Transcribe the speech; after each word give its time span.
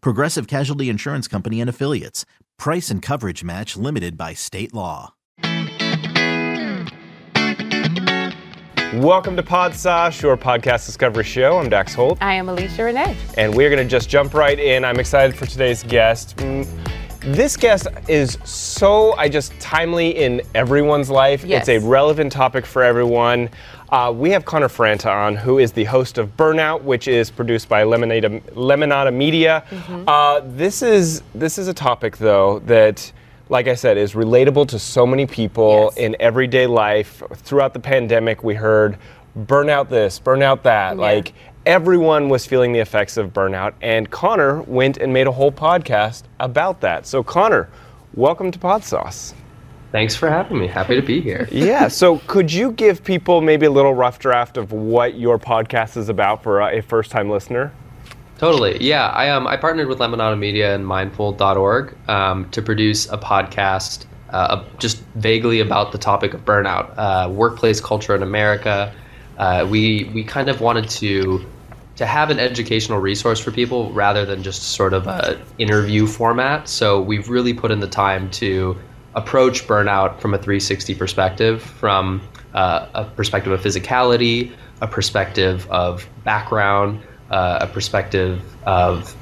Progressive 0.00 0.46
Casualty 0.46 0.88
Insurance 0.88 1.28
Company 1.28 1.60
and 1.60 1.70
Affiliates. 1.70 2.24
Price 2.58 2.90
and 2.90 3.02
coverage 3.02 3.44
match 3.44 3.76
limited 3.76 4.16
by 4.16 4.34
state 4.34 4.72
law. 4.74 5.14
Welcome 8.94 9.36
to 9.36 9.42
Pod 9.42 9.74
Sauce, 9.74 10.22
your 10.22 10.36
podcast 10.38 10.86
discovery 10.86 11.24
show. 11.24 11.58
I'm 11.58 11.68
Dax 11.68 11.92
Holt. 11.92 12.16
I 12.22 12.32
am 12.34 12.48
Alicia 12.48 12.84
Renee. 12.84 13.16
And 13.36 13.54
we're 13.54 13.68
going 13.68 13.82
to 13.82 13.90
just 13.90 14.08
jump 14.08 14.32
right 14.32 14.58
in. 14.58 14.84
I'm 14.84 14.98
excited 14.98 15.36
for 15.36 15.44
today's 15.44 15.82
guest. 15.82 16.36
Mm, 16.36 16.66
This 17.26 17.56
guest 17.56 17.88
is 18.06 18.38
so, 18.44 19.14
I 19.14 19.28
just, 19.28 19.52
timely 19.58 20.10
in 20.10 20.42
everyone's 20.54 21.10
life. 21.10 21.42
Yes. 21.42 21.66
It's 21.66 21.84
a 21.84 21.84
relevant 21.84 22.30
topic 22.30 22.64
for 22.64 22.84
everyone. 22.84 23.50
Uh, 23.88 24.12
we 24.16 24.30
have 24.30 24.44
Connor 24.44 24.68
Franta 24.68 25.10
on, 25.10 25.34
who 25.34 25.58
is 25.58 25.72
the 25.72 25.82
host 25.84 26.18
of 26.18 26.36
Burnout, 26.36 26.82
which 26.82 27.08
is 27.08 27.28
produced 27.32 27.68
by 27.68 27.82
Lemonada 27.82 29.12
Media. 29.12 29.64
Mm-hmm. 29.70 30.04
Uh, 30.08 30.40
this 30.44 30.82
is 30.82 31.22
this 31.34 31.58
is 31.58 31.66
a 31.66 31.74
topic, 31.74 32.16
though, 32.18 32.60
that, 32.60 33.10
like 33.48 33.66
I 33.66 33.74
said, 33.74 33.96
is 33.98 34.12
relatable 34.12 34.68
to 34.68 34.78
so 34.78 35.04
many 35.04 35.26
people 35.26 35.90
Yes. 35.96 35.96
in 35.96 36.16
everyday 36.20 36.68
life. 36.68 37.24
Throughout 37.34 37.72
the 37.74 37.80
pandemic, 37.80 38.44
we 38.44 38.54
heard 38.54 38.98
burnout 39.36 39.88
this, 39.88 40.20
burnout 40.20 40.62
that. 40.62 40.94
Yeah. 40.94 41.02
Like 41.02 41.32
everyone 41.66 42.28
was 42.28 42.46
feeling 42.46 42.72
the 42.72 42.78
effects 42.78 43.16
of 43.16 43.32
burnout, 43.34 43.74
and 43.82 44.08
Connor 44.10 44.62
went 44.62 44.96
and 44.98 45.12
made 45.12 45.26
a 45.26 45.32
whole 45.32 45.50
podcast 45.52 46.22
about 46.38 46.80
that. 46.80 47.06
So, 47.06 47.22
Connor, 47.22 47.68
welcome 48.14 48.52
to 48.52 48.58
Pod 48.58 48.84
Sauce. 48.84 49.34
Thanks 49.90 50.14
for 50.14 50.30
having 50.30 50.58
me. 50.58 50.68
Happy 50.68 50.94
to 50.94 51.02
be 51.02 51.20
here. 51.20 51.48
Yeah. 51.56 51.88
So, 51.88 52.18
could 52.28 52.52
you 52.52 52.70
give 52.72 53.02
people 53.02 53.40
maybe 53.40 53.66
a 53.66 53.70
little 53.70 53.94
rough 53.94 54.18
draft 54.20 54.56
of 54.56 54.72
what 54.72 55.18
your 55.18 55.38
podcast 55.38 55.96
is 55.96 56.08
about 56.08 56.42
for 56.42 56.60
a 56.60 56.80
first-time 56.80 57.28
listener? 57.28 57.72
Totally. 58.38 58.76
Yeah, 58.80 59.08
I 59.08 59.30
um 59.30 59.46
I 59.46 59.56
partnered 59.56 59.88
with 59.88 59.98
Lemonada 59.98 60.38
Media 60.38 60.74
and 60.74 60.86
Mindful.org 60.86 61.96
um, 62.08 62.48
to 62.50 62.62
produce 62.62 63.10
a 63.10 63.16
podcast 63.16 64.04
uh, 64.30 64.62
just 64.78 64.98
vaguely 65.14 65.60
about 65.60 65.92
the 65.92 65.98
topic 65.98 66.34
of 66.34 66.44
burnout, 66.44 66.92
uh, 66.98 67.30
workplace 67.30 67.80
culture 67.80 68.14
in 68.14 68.22
America. 68.22 68.94
Uh, 69.38 69.66
we 69.68 70.10
we 70.12 70.22
kind 70.22 70.50
of 70.50 70.60
wanted 70.60 70.88
to 70.90 71.44
to 71.96 72.06
have 72.06 72.30
an 72.30 72.38
educational 72.38 72.98
resource 72.98 73.40
for 73.40 73.50
people 73.50 73.90
rather 73.92 74.24
than 74.24 74.42
just 74.42 74.62
sort 74.62 74.92
of 74.92 75.06
a 75.06 75.40
interview 75.58 76.06
format. 76.06 76.68
So 76.68 77.00
we've 77.00 77.28
really 77.28 77.54
put 77.54 77.70
in 77.70 77.80
the 77.80 77.88
time 77.88 78.30
to 78.32 78.76
approach 79.14 79.66
burnout 79.66 80.20
from 80.20 80.34
a 80.34 80.38
360 80.38 80.94
perspective, 80.94 81.62
from 81.62 82.20
uh, 82.54 82.86
a 82.94 83.04
perspective 83.04 83.52
of 83.52 83.60
physicality, 83.60 84.54
a 84.82 84.86
perspective 84.86 85.66
of 85.70 86.06
background, 86.22 87.00
uh, 87.30 87.58
a 87.62 87.66
perspective 87.66 88.42
of 88.64 89.14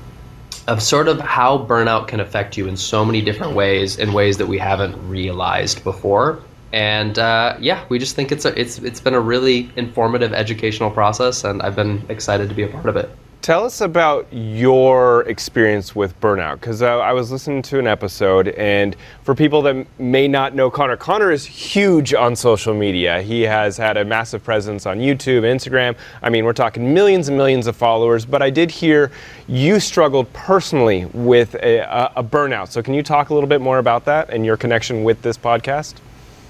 of 0.66 0.82
sort 0.82 1.08
of 1.08 1.20
how 1.20 1.58
burnout 1.58 2.08
can 2.08 2.20
affect 2.20 2.56
you 2.56 2.66
in 2.66 2.76
so 2.76 3.04
many 3.04 3.20
different 3.20 3.54
ways, 3.54 3.98
in 3.98 4.14
ways 4.14 4.38
that 4.38 4.46
we 4.46 4.56
haven't 4.56 4.96
realized 5.08 5.84
before. 5.84 6.40
And 6.74 7.20
uh, 7.20 7.56
yeah, 7.60 7.84
we 7.88 8.00
just 8.00 8.16
think 8.16 8.32
it's 8.32 8.46
a, 8.46 8.60
it's 8.60 8.78
it's 8.80 9.00
been 9.00 9.14
a 9.14 9.20
really 9.20 9.70
informative 9.76 10.34
educational 10.34 10.90
process, 10.90 11.44
and 11.44 11.62
I've 11.62 11.76
been 11.76 12.04
excited 12.08 12.48
to 12.48 12.54
be 12.54 12.64
a 12.64 12.68
part 12.68 12.86
of 12.86 12.96
it. 12.96 13.08
Tell 13.42 13.64
us 13.64 13.80
about 13.80 14.26
your 14.32 15.22
experience 15.28 15.94
with 15.94 16.18
burnout, 16.20 16.54
because 16.54 16.82
uh, 16.82 16.98
I 16.98 17.12
was 17.12 17.30
listening 17.30 17.62
to 17.62 17.78
an 17.78 17.86
episode, 17.86 18.48
and 18.48 18.96
for 19.22 19.36
people 19.36 19.62
that 19.62 19.86
may 20.00 20.26
not 20.26 20.56
know 20.56 20.68
Connor, 20.68 20.96
Connor 20.96 21.30
is 21.30 21.44
huge 21.44 22.12
on 22.12 22.34
social 22.34 22.74
media. 22.74 23.22
He 23.22 23.42
has 23.42 23.76
had 23.76 23.96
a 23.96 24.04
massive 24.04 24.42
presence 24.42 24.84
on 24.84 24.98
YouTube, 24.98 25.42
Instagram. 25.42 25.96
I 26.22 26.28
mean, 26.28 26.44
we're 26.44 26.54
talking 26.54 26.92
millions 26.92 27.28
and 27.28 27.36
millions 27.36 27.68
of 27.68 27.76
followers. 27.76 28.26
But 28.26 28.42
I 28.42 28.50
did 28.50 28.72
hear 28.72 29.12
you 29.46 29.78
struggled 29.78 30.32
personally 30.32 31.04
with 31.12 31.54
a, 31.54 31.78
a, 31.78 32.12
a 32.16 32.24
burnout. 32.24 32.70
So 32.70 32.82
can 32.82 32.94
you 32.94 33.02
talk 33.04 33.30
a 33.30 33.34
little 33.34 33.48
bit 33.48 33.60
more 33.60 33.78
about 33.78 34.04
that 34.06 34.30
and 34.30 34.44
your 34.44 34.56
connection 34.56 35.04
with 35.04 35.22
this 35.22 35.38
podcast? 35.38 35.94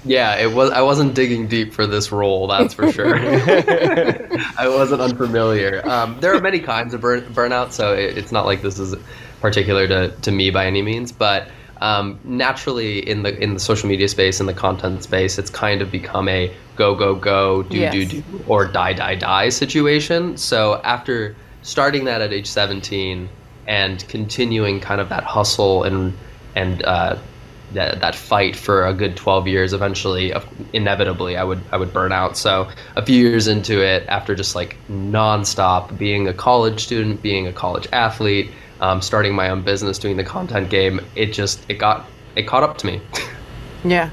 Yeah, 0.05 0.35
it 0.35 0.53
was. 0.53 0.69
I 0.71 0.81
wasn't 0.81 1.15
digging 1.15 1.47
deep 1.47 1.73
for 1.73 1.87
this 1.87 2.11
role, 2.11 2.47
that's 2.47 2.73
for 2.73 2.91
sure. 2.91 3.15
I 3.17 4.67
wasn't 4.67 5.01
unfamiliar. 5.01 5.81
Um, 5.87 6.17
there 6.19 6.35
are 6.35 6.41
many 6.41 6.59
kinds 6.59 6.93
of 6.93 7.01
burn, 7.01 7.21
burnout, 7.33 7.71
so 7.71 7.93
it, 7.93 8.17
it's 8.17 8.31
not 8.31 8.45
like 8.45 8.61
this 8.61 8.77
is 8.79 8.95
particular 9.41 9.87
to, 9.87 10.11
to 10.21 10.31
me 10.31 10.51
by 10.51 10.65
any 10.67 10.81
means. 10.81 11.11
But 11.11 11.49
um, 11.81 12.19
naturally, 12.23 12.99
in 13.07 13.23
the 13.23 13.37
in 13.41 13.55
the 13.55 13.59
social 13.59 13.89
media 13.89 14.07
space, 14.07 14.39
in 14.39 14.45
the 14.45 14.53
content 14.53 15.03
space, 15.03 15.37
it's 15.39 15.49
kind 15.49 15.81
of 15.81 15.91
become 15.91 16.29
a 16.29 16.53
go 16.75 16.93
go 16.95 17.15
go, 17.15 17.63
do 17.63 17.77
Yes. 17.77 17.93
do 17.93 18.05
do, 18.05 18.23
or 18.47 18.65
die 18.67 18.93
die 18.93 19.15
die 19.15 19.49
situation. 19.49 20.37
So 20.37 20.79
after 20.83 21.35
starting 21.63 22.05
that 22.05 22.21
at 22.21 22.31
age 22.31 22.45
17 22.47 23.27
and 23.67 24.07
continuing 24.07 24.79
kind 24.79 25.01
of 25.01 25.09
that 25.09 25.23
hustle 25.23 25.83
and 25.83 26.13
and 26.55 26.83
uh, 26.85 27.17
that 27.75 27.99
that 28.01 28.15
fight 28.15 28.55
for 28.55 28.85
a 28.85 28.93
good 28.93 29.15
12 29.15 29.47
years 29.47 29.73
eventually 29.73 30.33
inevitably 30.73 31.37
I 31.37 31.43
would 31.43 31.61
I 31.71 31.77
would 31.77 31.93
burn 31.93 32.11
out 32.11 32.37
so 32.37 32.69
a 32.95 33.05
few 33.05 33.21
years 33.29 33.47
into 33.47 33.85
it 33.85 34.05
after 34.07 34.35
just 34.35 34.55
like 34.55 34.77
nonstop 34.89 35.97
being 35.97 36.27
a 36.27 36.33
college 36.33 36.83
student 36.83 37.21
being 37.21 37.47
a 37.47 37.53
college 37.53 37.87
athlete 37.93 38.51
um, 38.81 39.01
starting 39.01 39.33
my 39.35 39.49
own 39.49 39.61
business 39.61 39.99
doing 39.99 40.17
the 40.17 40.23
content 40.23 40.69
game 40.69 40.99
it 41.15 41.27
just 41.27 41.63
it 41.69 41.75
got 41.75 42.05
it 42.35 42.43
caught 42.43 42.63
up 42.63 42.77
to 42.79 42.87
me 42.87 43.01
Yeah. 43.85 44.09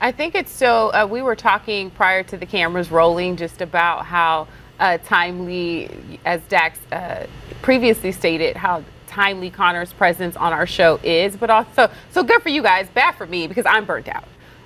I 0.00 0.12
think 0.12 0.34
it's 0.34 0.52
so. 0.52 0.92
Uh, 0.92 1.06
we 1.10 1.20
were 1.20 1.34
talking 1.34 1.90
prior 1.90 2.22
to 2.24 2.36
the 2.36 2.46
cameras 2.46 2.90
rolling 2.90 3.36
just 3.36 3.60
about 3.60 4.06
how 4.06 4.46
uh, 4.78 4.98
timely, 4.98 6.20
as 6.24 6.42
Dax 6.42 6.78
uh, 6.92 7.26
previously 7.62 8.12
stated, 8.12 8.56
how 8.56 8.84
timely 9.06 9.50
Connor's 9.50 9.92
presence 9.92 10.36
on 10.36 10.52
our 10.52 10.66
show 10.66 11.00
is, 11.02 11.36
but 11.36 11.50
also, 11.50 11.90
so 12.10 12.22
good 12.22 12.42
for 12.42 12.48
you 12.48 12.62
guys, 12.62 12.88
bad 12.94 13.12
for 13.12 13.26
me 13.26 13.46
because 13.46 13.66
I'm 13.66 13.84
burnt 13.84 14.08
out. 14.08 14.24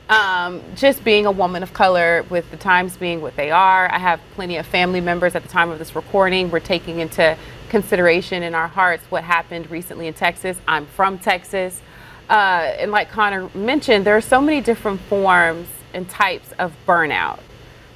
Um, 0.08 0.60
just 0.74 1.04
being 1.04 1.26
a 1.26 1.30
woman 1.30 1.62
of 1.62 1.72
color 1.72 2.24
with 2.30 2.50
the 2.50 2.56
times 2.56 2.96
being 2.96 3.20
what 3.20 3.36
they 3.36 3.52
are. 3.52 3.92
I 3.92 3.98
have 3.98 4.20
plenty 4.34 4.56
of 4.56 4.66
family 4.66 5.00
members 5.00 5.36
at 5.36 5.42
the 5.42 5.48
time 5.48 5.70
of 5.70 5.78
this 5.78 5.94
recording. 5.94 6.50
We're 6.50 6.58
taking 6.58 6.98
into 6.98 7.36
consideration 7.68 8.42
in 8.42 8.54
our 8.54 8.66
hearts 8.66 9.04
what 9.10 9.22
happened 9.22 9.70
recently 9.70 10.08
in 10.08 10.14
Texas. 10.14 10.56
I'm 10.66 10.86
from 10.86 11.18
Texas. 11.18 11.80
Uh, 12.28 12.72
and 12.78 12.90
like 12.90 13.10
Connor 13.10 13.48
mentioned, 13.54 14.04
there 14.04 14.16
are 14.16 14.20
so 14.20 14.40
many 14.40 14.60
different 14.60 15.00
forms 15.02 15.68
and 15.94 16.08
types 16.08 16.52
of 16.58 16.74
burnout. 16.86 17.38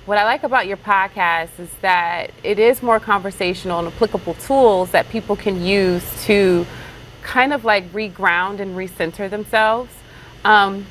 What 0.07 0.19
I 0.19 0.25
like 0.25 0.43
about 0.43 0.67
your 0.67 0.77
podcast 0.77 1.59
is 1.59 1.71
that 1.81 2.31
it 2.43 2.59
is 2.59 2.83
more 2.83 3.01
conversational 3.01 3.79
and 3.79 3.89
applicable 3.89 4.35
tools 4.35 4.91
that 4.91 5.09
people 5.09 5.35
can 5.35 5.65
use 5.65 6.05
to 6.25 6.67
kind 7.23 7.55
of 7.55 7.65
like 7.65 7.91
reground 7.91 8.61
and 8.61 8.77
recenter 8.77 9.31
themselves. 9.31 9.91
Um, 10.45 10.85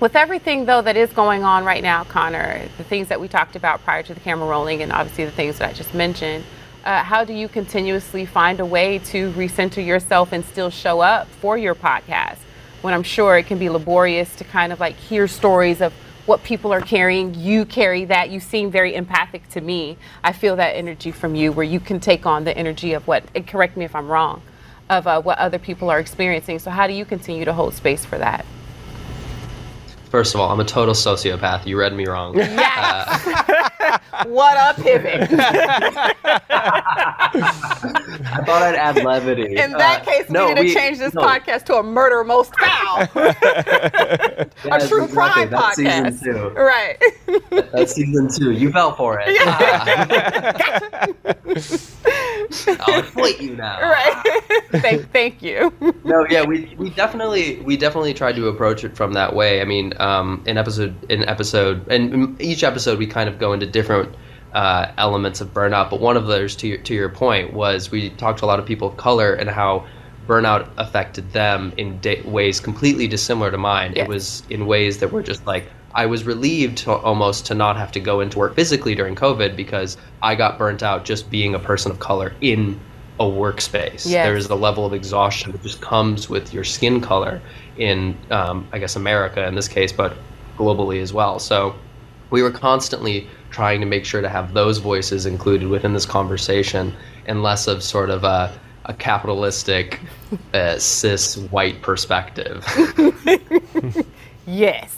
with 0.00 0.16
everything 0.16 0.64
though 0.64 0.82
that 0.82 0.96
is 0.96 1.12
going 1.12 1.44
on 1.44 1.64
right 1.64 1.80
now, 1.80 2.02
Connor, 2.02 2.66
the 2.76 2.82
things 2.82 3.06
that 3.06 3.20
we 3.20 3.28
talked 3.28 3.54
about 3.54 3.84
prior 3.84 4.02
to 4.02 4.14
the 4.14 4.18
camera 4.18 4.48
rolling, 4.48 4.82
and 4.82 4.90
obviously 4.90 5.24
the 5.24 5.30
things 5.30 5.58
that 5.58 5.70
I 5.70 5.72
just 5.72 5.94
mentioned, 5.94 6.44
uh, 6.84 7.04
how 7.04 7.24
do 7.24 7.32
you 7.32 7.46
continuously 7.46 8.26
find 8.26 8.58
a 8.58 8.66
way 8.66 8.98
to 8.98 9.30
recenter 9.34 9.86
yourself 9.86 10.32
and 10.32 10.44
still 10.44 10.70
show 10.70 10.98
up 10.98 11.28
for 11.40 11.56
your 11.56 11.76
podcast? 11.76 12.38
When 12.82 12.94
I'm 12.94 13.04
sure 13.04 13.38
it 13.38 13.46
can 13.46 13.60
be 13.60 13.68
laborious 13.68 14.34
to 14.36 14.42
kind 14.44 14.72
of 14.72 14.80
like 14.80 14.96
hear 14.96 15.28
stories 15.28 15.80
of 15.80 15.92
what 16.26 16.42
people 16.44 16.72
are 16.72 16.80
carrying. 16.80 17.34
You 17.34 17.64
carry 17.64 18.04
that. 18.06 18.30
You 18.30 18.40
seem 18.40 18.70
very 18.70 18.94
empathic 18.94 19.48
to 19.50 19.60
me. 19.60 19.96
I 20.22 20.32
feel 20.32 20.56
that 20.56 20.76
energy 20.76 21.10
from 21.10 21.34
you 21.34 21.52
where 21.52 21.64
you 21.64 21.80
can 21.80 22.00
take 22.00 22.26
on 22.26 22.44
the 22.44 22.56
energy 22.56 22.92
of 22.92 23.06
what, 23.06 23.24
and 23.34 23.46
correct 23.46 23.76
me 23.76 23.84
if 23.84 23.94
I'm 23.94 24.08
wrong, 24.08 24.42
of 24.88 25.06
uh, 25.06 25.20
what 25.22 25.38
other 25.38 25.58
people 25.58 25.90
are 25.90 25.98
experiencing. 25.98 26.58
So, 26.58 26.70
how 26.70 26.86
do 26.86 26.92
you 26.92 27.04
continue 27.04 27.44
to 27.44 27.52
hold 27.52 27.74
space 27.74 28.04
for 28.04 28.18
that? 28.18 28.44
First 30.10 30.34
of 30.34 30.40
all, 30.40 30.50
I'm 30.50 30.58
a 30.60 30.64
total 30.64 30.94
sociopath. 30.94 31.66
You 31.66 31.78
read 31.78 31.94
me 31.94 32.06
wrong. 32.06 32.36
Yes. 32.36 33.24
what 34.26 34.56
a 34.56 34.74
pivot. 34.82 35.30
I 36.52 38.42
thought 38.44 38.62
I'd 38.62 38.74
add 38.74 38.96
levity. 39.04 39.56
In 39.56 39.70
that 39.72 40.02
Uh, 40.02 40.04
case, 40.04 40.28
no, 40.30 40.48
we 40.48 40.54
need 40.54 40.68
to 40.68 40.74
change 40.74 40.98
this 40.98 41.14
no. 41.14 41.22
podcast 41.22 41.64
to 41.66 41.76
a 41.76 41.82
murder 41.82 42.24
most 42.24 42.52
foul, 42.58 43.02
a 43.14 44.46
true 44.88 45.04
exactly. 45.04 45.06
crime 45.14 45.50
That's 45.50 45.78
podcast. 45.78 46.18
Season 46.18 46.34
two. 46.34 46.48
Right. 46.50 46.98
That's 47.72 47.92
season 47.94 48.28
two. 48.36 48.50
You 48.50 48.70
fell 48.72 48.94
for 48.96 49.22
it. 49.24 49.36
I'll 52.80 52.98
exploit 52.98 53.40
you 53.40 53.56
now. 53.56 53.80
right. 53.80 54.40
thank, 54.72 55.10
thank 55.12 55.42
you. 55.42 55.72
no, 56.04 56.26
yeah, 56.28 56.44
we, 56.44 56.74
we 56.76 56.90
definitely 56.90 57.60
we 57.60 57.76
definitely 57.76 58.14
tried 58.14 58.36
to 58.36 58.48
approach 58.48 58.84
it 58.84 58.96
from 58.96 59.12
that 59.14 59.34
way. 59.34 59.60
I 59.60 59.64
mean, 59.64 59.92
um, 59.98 60.42
in 60.46 60.58
episode 60.58 61.10
in 61.10 61.24
episode 61.28 61.86
and 61.88 62.40
each 62.40 62.64
episode 62.64 62.98
we 62.98 63.06
kind 63.06 63.28
of 63.28 63.38
go 63.38 63.52
into 63.52 63.66
different 63.66 64.14
uh, 64.52 64.92
elements 64.98 65.40
of 65.40 65.52
burnout. 65.54 65.90
But 65.90 66.00
one 66.00 66.16
of 66.16 66.26
those, 66.26 66.56
to 66.56 66.68
your, 66.68 66.78
to 66.78 66.94
your 66.94 67.08
point, 67.08 67.52
was 67.52 67.90
we 67.90 68.10
talked 68.10 68.40
to 68.40 68.44
a 68.44 68.46
lot 68.46 68.58
of 68.58 68.66
people 68.66 68.88
of 68.88 68.96
color 68.96 69.34
and 69.34 69.48
how 69.48 69.86
burnout 70.26 70.68
affected 70.76 71.32
them 71.32 71.72
in 71.76 71.98
da- 72.00 72.22
ways 72.22 72.60
completely 72.60 73.06
dissimilar 73.06 73.50
to 73.50 73.58
mine. 73.58 73.92
Yes. 73.94 74.04
It 74.04 74.08
was 74.08 74.42
in 74.50 74.66
ways 74.66 74.98
that 74.98 75.12
were 75.12 75.22
just 75.22 75.46
like 75.46 75.66
I 75.94 76.06
was 76.06 76.24
relieved 76.24 76.78
to, 76.78 76.92
almost 76.92 77.46
to 77.46 77.54
not 77.54 77.76
have 77.76 77.92
to 77.92 78.00
go 78.00 78.20
into 78.20 78.38
work 78.38 78.54
physically 78.54 78.94
during 78.94 79.16
COVID 79.16 79.56
because 79.56 79.96
I 80.22 80.34
got 80.34 80.58
burnt 80.58 80.82
out 80.82 81.04
just 81.04 81.30
being 81.30 81.54
a 81.54 81.58
person 81.58 81.90
of 81.90 81.98
color 81.98 82.32
in 82.40 82.80
a 83.18 83.24
workspace. 83.24 84.08
Yes. 84.08 84.26
There 84.26 84.36
is 84.36 84.48
a 84.48 84.54
level 84.54 84.86
of 84.86 84.94
exhaustion 84.94 85.52
that 85.52 85.62
just 85.62 85.80
comes 85.80 86.30
with 86.30 86.54
your 86.54 86.64
skin 86.64 87.00
color 87.00 87.42
in, 87.76 88.16
um, 88.30 88.68
I 88.72 88.78
guess, 88.78 88.96
America 88.96 89.46
in 89.46 89.54
this 89.54 89.68
case, 89.68 89.92
but 89.92 90.16
globally 90.56 91.02
as 91.02 91.12
well. 91.12 91.38
So 91.38 91.74
we 92.30 92.42
were 92.42 92.50
constantly 92.50 93.28
trying 93.50 93.80
to 93.80 93.86
make 93.86 94.04
sure 94.04 94.22
to 94.22 94.28
have 94.28 94.54
those 94.54 94.78
voices 94.78 95.26
included 95.26 95.68
within 95.68 95.92
this 95.92 96.06
conversation 96.06 96.94
and 97.26 97.42
less 97.42 97.66
of 97.66 97.82
sort 97.82 98.10
of 98.10 98.24
a, 98.24 98.56
a 98.84 98.94
capitalistic, 98.94 100.00
uh, 100.54 100.78
cis 100.78 101.36
white 101.36 101.82
perspective. 101.82 102.64
Yes. 104.50 104.96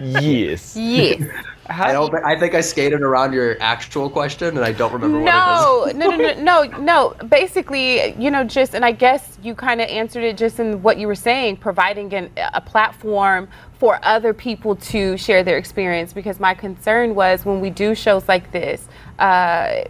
yes. 0.00 0.76
Yes. 0.76 1.22
I 1.66 1.92
don't. 1.92 2.10
thi- 2.10 2.20
I 2.22 2.38
think 2.38 2.54
I 2.54 2.60
skated 2.60 3.00
around 3.00 3.32
your 3.32 3.56
actual 3.60 4.10
question, 4.10 4.56
and 4.56 4.64
I 4.66 4.72
don't 4.72 4.92
remember 4.92 5.20
what 5.20 5.88
it 5.88 5.92
is. 5.92 5.96
No, 5.96 6.10
no, 6.10 6.16
no, 6.16 6.34
no, 6.34 6.62
no, 6.64 6.78
no. 6.78 7.26
Basically, 7.28 8.12
you 8.22 8.30
know, 8.30 8.44
just 8.44 8.74
and 8.74 8.84
I 8.84 8.92
guess 8.92 9.38
you 9.42 9.54
kind 9.54 9.80
of 9.80 9.88
answered 9.88 10.24
it 10.24 10.36
just 10.36 10.60
in 10.60 10.82
what 10.82 10.98
you 10.98 11.06
were 11.06 11.14
saying, 11.14 11.56
providing 11.56 12.12
an, 12.12 12.30
a 12.36 12.60
platform 12.60 13.48
for 13.78 13.98
other 14.02 14.34
people 14.34 14.76
to 14.76 15.16
share 15.16 15.42
their 15.42 15.56
experience. 15.56 16.12
Because 16.12 16.38
my 16.38 16.52
concern 16.52 17.14
was 17.14 17.46
when 17.46 17.60
we 17.60 17.70
do 17.70 17.94
shows 17.94 18.28
like 18.28 18.52
this, 18.52 18.86
uh, 19.18 19.84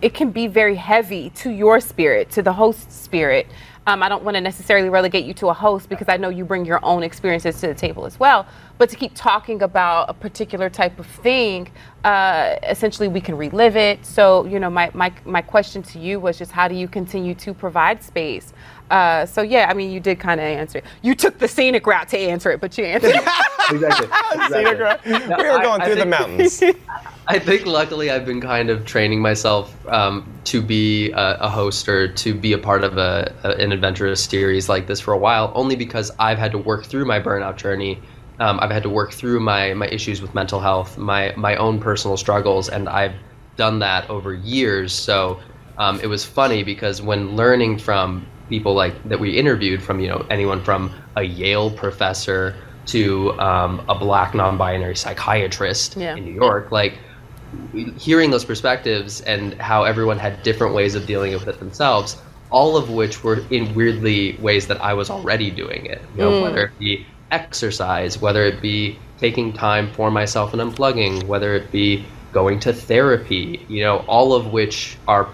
it 0.00 0.14
can 0.14 0.30
be 0.30 0.48
very 0.48 0.74
heavy 0.74 1.30
to 1.30 1.50
your 1.50 1.78
spirit, 1.80 2.30
to 2.32 2.42
the 2.42 2.52
host's 2.52 2.94
spirit. 2.96 3.46
Um, 3.86 4.00
I 4.00 4.08
don't 4.08 4.22
want 4.22 4.36
to 4.36 4.40
necessarily 4.40 4.88
relegate 4.88 5.24
you 5.24 5.34
to 5.34 5.48
a 5.48 5.52
host 5.52 5.88
because 5.88 6.08
I 6.08 6.16
know 6.16 6.28
you 6.28 6.44
bring 6.44 6.64
your 6.64 6.78
own 6.84 7.02
experiences 7.02 7.60
to 7.62 7.66
the 7.66 7.74
table 7.74 8.06
as 8.06 8.18
well. 8.20 8.46
But 8.78 8.88
to 8.90 8.96
keep 8.96 9.10
talking 9.16 9.62
about 9.62 10.08
a 10.08 10.14
particular 10.14 10.70
type 10.70 11.00
of 11.00 11.06
thing, 11.06 11.68
uh, 12.04 12.56
essentially 12.62 13.08
we 13.08 13.20
can 13.20 13.36
relive 13.36 13.76
it. 13.76 14.06
So, 14.06 14.44
you 14.46 14.60
know, 14.60 14.70
my, 14.70 14.90
my, 14.94 15.12
my 15.24 15.42
question 15.42 15.82
to 15.84 15.98
you 15.98 16.20
was 16.20 16.38
just 16.38 16.52
how 16.52 16.68
do 16.68 16.76
you 16.76 16.86
continue 16.86 17.34
to 17.34 17.52
provide 17.52 18.04
space? 18.04 18.52
Uh, 18.88 19.26
so, 19.26 19.42
yeah, 19.42 19.66
I 19.68 19.74
mean, 19.74 19.90
you 19.90 19.98
did 19.98 20.20
kind 20.20 20.38
of 20.40 20.44
answer 20.46 20.78
it. 20.78 20.84
You 21.02 21.16
took 21.16 21.38
the 21.38 21.48
scenic 21.48 21.84
route 21.86 22.08
to 22.10 22.18
answer 22.18 22.52
it, 22.52 22.60
but 22.60 22.78
you 22.78 22.84
answered 22.84 23.16
it. 23.16 23.22
Exactly. 23.70 24.08
Scenic 24.48 24.78
route. 24.80 25.00
we 25.04 25.12
were 25.12 25.34
I- 25.58 25.62
going 25.62 25.80
I 25.80 25.84
through 25.86 25.94
the 25.94 26.06
mountains. 26.06 26.62
I 27.28 27.38
think 27.38 27.66
luckily 27.66 28.10
I've 28.10 28.26
been 28.26 28.40
kind 28.40 28.68
of 28.68 28.84
training 28.84 29.20
myself 29.20 29.74
um, 29.88 30.26
to 30.44 30.60
be 30.60 31.10
a, 31.12 31.36
a 31.40 31.48
host 31.48 31.88
or 31.88 32.08
to 32.12 32.34
be 32.34 32.52
a 32.52 32.58
part 32.58 32.82
of 32.82 32.98
a, 32.98 33.32
a, 33.44 33.50
an 33.62 33.70
adventurous 33.70 34.24
series 34.24 34.68
like 34.68 34.86
this 34.88 34.98
for 35.00 35.12
a 35.14 35.18
while, 35.18 35.52
only 35.54 35.76
because 35.76 36.10
I've 36.18 36.38
had 36.38 36.50
to 36.52 36.58
work 36.58 36.84
through 36.84 37.04
my 37.04 37.20
burnout 37.20 37.56
journey. 37.56 38.00
Um, 38.40 38.58
I've 38.60 38.72
had 38.72 38.82
to 38.82 38.88
work 38.88 39.12
through 39.12 39.38
my, 39.38 39.72
my 39.74 39.86
issues 39.86 40.20
with 40.20 40.34
mental 40.34 40.58
health, 40.58 40.98
my, 40.98 41.32
my 41.36 41.54
own 41.56 41.78
personal 41.78 42.16
struggles, 42.16 42.68
and 42.68 42.88
I've 42.88 43.14
done 43.56 43.78
that 43.78 44.10
over 44.10 44.34
years. 44.34 44.92
So 44.92 45.38
um, 45.78 46.00
it 46.00 46.08
was 46.08 46.24
funny 46.24 46.64
because 46.64 47.00
when 47.02 47.36
learning 47.36 47.78
from 47.78 48.26
people 48.48 48.74
like 48.74 49.00
that 49.08 49.20
we 49.20 49.38
interviewed, 49.38 49.80
from 49.82 50.00
you 50.00 50.08
know 50.08 50.26
anyone 50.28 50.62
from 50.64 50.90
a 51.16 51.22
Yale 51.22 51.70
professor 51.70 52.56
to 52.86 53.38
um, 53.38 53.80
a 53.88 53.94
black 53.94 54.34
non-binary 54.34 54.96
psychiatrist 54.96 55.96
Yeah. 55.96 56.16
in 56.16 56.24
New 56.24 56.34
York, 56.34 56.72
like 56.72 56.98
hearing 57.98 58.30
those 58.30 58.44
perspectives 58.44 59.20
and 59.22 59.54
how 59.54 59.84
everyone 59.84 60.18
had 60.18 60.42
different 60.42 60.74
ways 60.74 60.94
of 60.94 61.06
dealing 61.06 61.32
with 61.32 61.46
it 61.48 61.58
themselves, 61.58 62.16
all 62.50 62.76
of 62.76 62.90
which 62.90 63.24
were 63.24 63.42
in 63.50 63.74
weirdly 63.74 64.36
ways 64.40 64.66
that 64.66 64.80
I 64.80 64.94
was 64.94 65.10
already 65.10 65.50
doing 65.50 65.86
it. 65.86 66.02
You 66.14 66.22
know, 66.22 66.30
mm. 66.32 66.42
whether 66.42 66.64
it 66.66 66.78
be 66.78 67.06
exercise, 67.30 68.20
whether 68.20 68.44
it 68.44 68.60
be 68.60 68.98
taking 69.18 69.52
time 69.52 69.90
for 69.92 70.10
myself 70.10 70.52
and 70.52 70.60
unplugging, 70.60 71.24
whether 71.24 71.54
it 71.54 71.70
be 71.70 72.04
going 72.32 72.60
to 72.60 72.72
therapy, 72.72 73.64
you 73.68 73.82
know, 73.82 73.98
all 74.08 74.34
of 74.34 74.52
which 74.52 74.96
are 75.08 75.28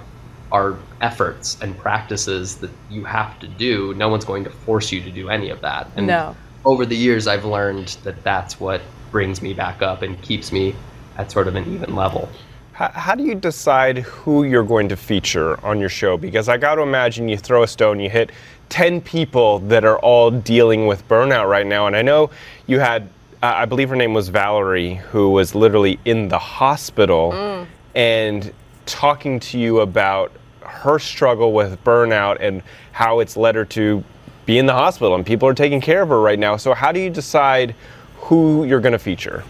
are 0.50 0.78
efforts 1.02 1.58
and 1.60 1.76
practices 1.76 2.56
that 2.56 2.70
you 2.90 3.04
have 3.04 3.38
to 3.38 3.46
do. 3.46 3.92
No 3.94 4.08
one's 4.08 4.24
going 4.24 4.44
to 4.44 4.50
force 4.50 4.90
you 4.90 5.00
to 5.02 5.10
do 5.10 5.28
any 5.28 5.50
of 5.50 5.60
that. 5.60 5.90
And 5.94 6.06
No. 6.06 6.34
over 6.64 6.86
the 6.86 6.96
years 6.96 7.26
I've 7.26 7.44
learned 7.44 7.98
that 8.04 8.22
that's 8.24 8.58
what 8.58 8.80
brings 9.10 9.42
me 9.42 9.52
back 9.52 9.82
up 9.82 10.00
and 10.02 10.20
keeps 10.22 10.50
me 10.50 10.74
at 11.18 11.30
sort 11.30 11.48
of 11.48 11.56
an 11.56 11.72
even 11.72 11.94
level. 11.94 12.28
How, 12.72 12.88
how 12.90 13.14
do 13.14 13.24
you 13.24 13.34
decide 13.34 13.98
who 13.98 14.44
you're 14.44 14.62
going 14.62 14.88
to 14.88 14.96
feature 14.96 15.62
on 15.66 15.80
your 15.80 15.88
show? 15.88 16.16
Because 16.16 16.48
I 16.48 16.56
got 16.56 16.76
to 16.76 16.82
imagine 16.82 17.28
you 17.28 17.36
throw 17.36 17.64
a 17.64 17.68
stone, 17.68 17.98
you 17.98 18.08
hit 18.08 18.30
10 18.68 19.00
people 19.00 19.58
that 19.60 19.84
are 19.84 19.98
all 19.98 20.30
dealing 20.30 20.86
with 20.86 21.06
burnout 21.08 21.48
right 21.48 21.66
now. 21.66 21.88
And 21.88 21.96
I 21.96 22.02
know 22.02 22.30
you 22.66 22.78
had, 22.78 23.02
uh, 23.42 23.52
I 23.56 23.64
believe 23.64 23.88
her 23.88 23.96
name 23.96 24.14
was 24.14 24.28
Valerie, 24.28 24.94
who 24.94 25.30
was 25.30 25.54
literally 25.54 25.98
in 26.04 26.28
the 26.28 26.38
hospital 26.38 27.66
and 27.94 28.52
talking 28.86 29.40
to 29.40 29.58
you 29.58 29.80
about 29.80 30.32
her 30.62 30.98
struggle 30.98 31.52
with 31.52 31.82
burnout 31.82 32.36
and 32.40 32.62
how 32.92 33.18
it's 33.18 33.36
led 33.36 33.56
her 33.56 33.64
to 33.64 34.04
be 34.46 34.58
in 34.58 34.66
the 34.66 34.72
hospital 34.72 35.14
and 35.14 35.26
people 35.26 35.48
are 35.48 35.54
taking 35.54 35.80
care 35.80 36.02
of 36.02 36.10
her 36.10 36.20
right 36.20 36.38
now. 36.38 36.56
So, 36.56 36.74
how 36.74 36.92
do 36.92 37.00
you 37.00 37.10
decide 37.10 37.74
who 38.16 38.64
you're 38.64 38.80
going 38.80 38.92
to 38.92 38.98
feature? 38.98 39.44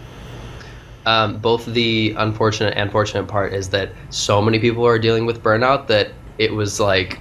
Um, 1.09 1.39
both 1.39 1.65
the 1.65 2.13
unfortunate 2.17 2.75
and 2.77 2.91
fortunate 2.91 3.27
part 3.27 3.51
is 3.51 3.69
that 3.69 3.89
so 4.11 4.43
many 4.43 4.59
people 4.59 4.85
are 4.85 4.99
dealing 4.99 5.25
with 5.25 5.41
burnout 5.41 5.87
that 5.87 6.11
it 6.37 6.53
was 6.53 6.79
like, 6.79 7.19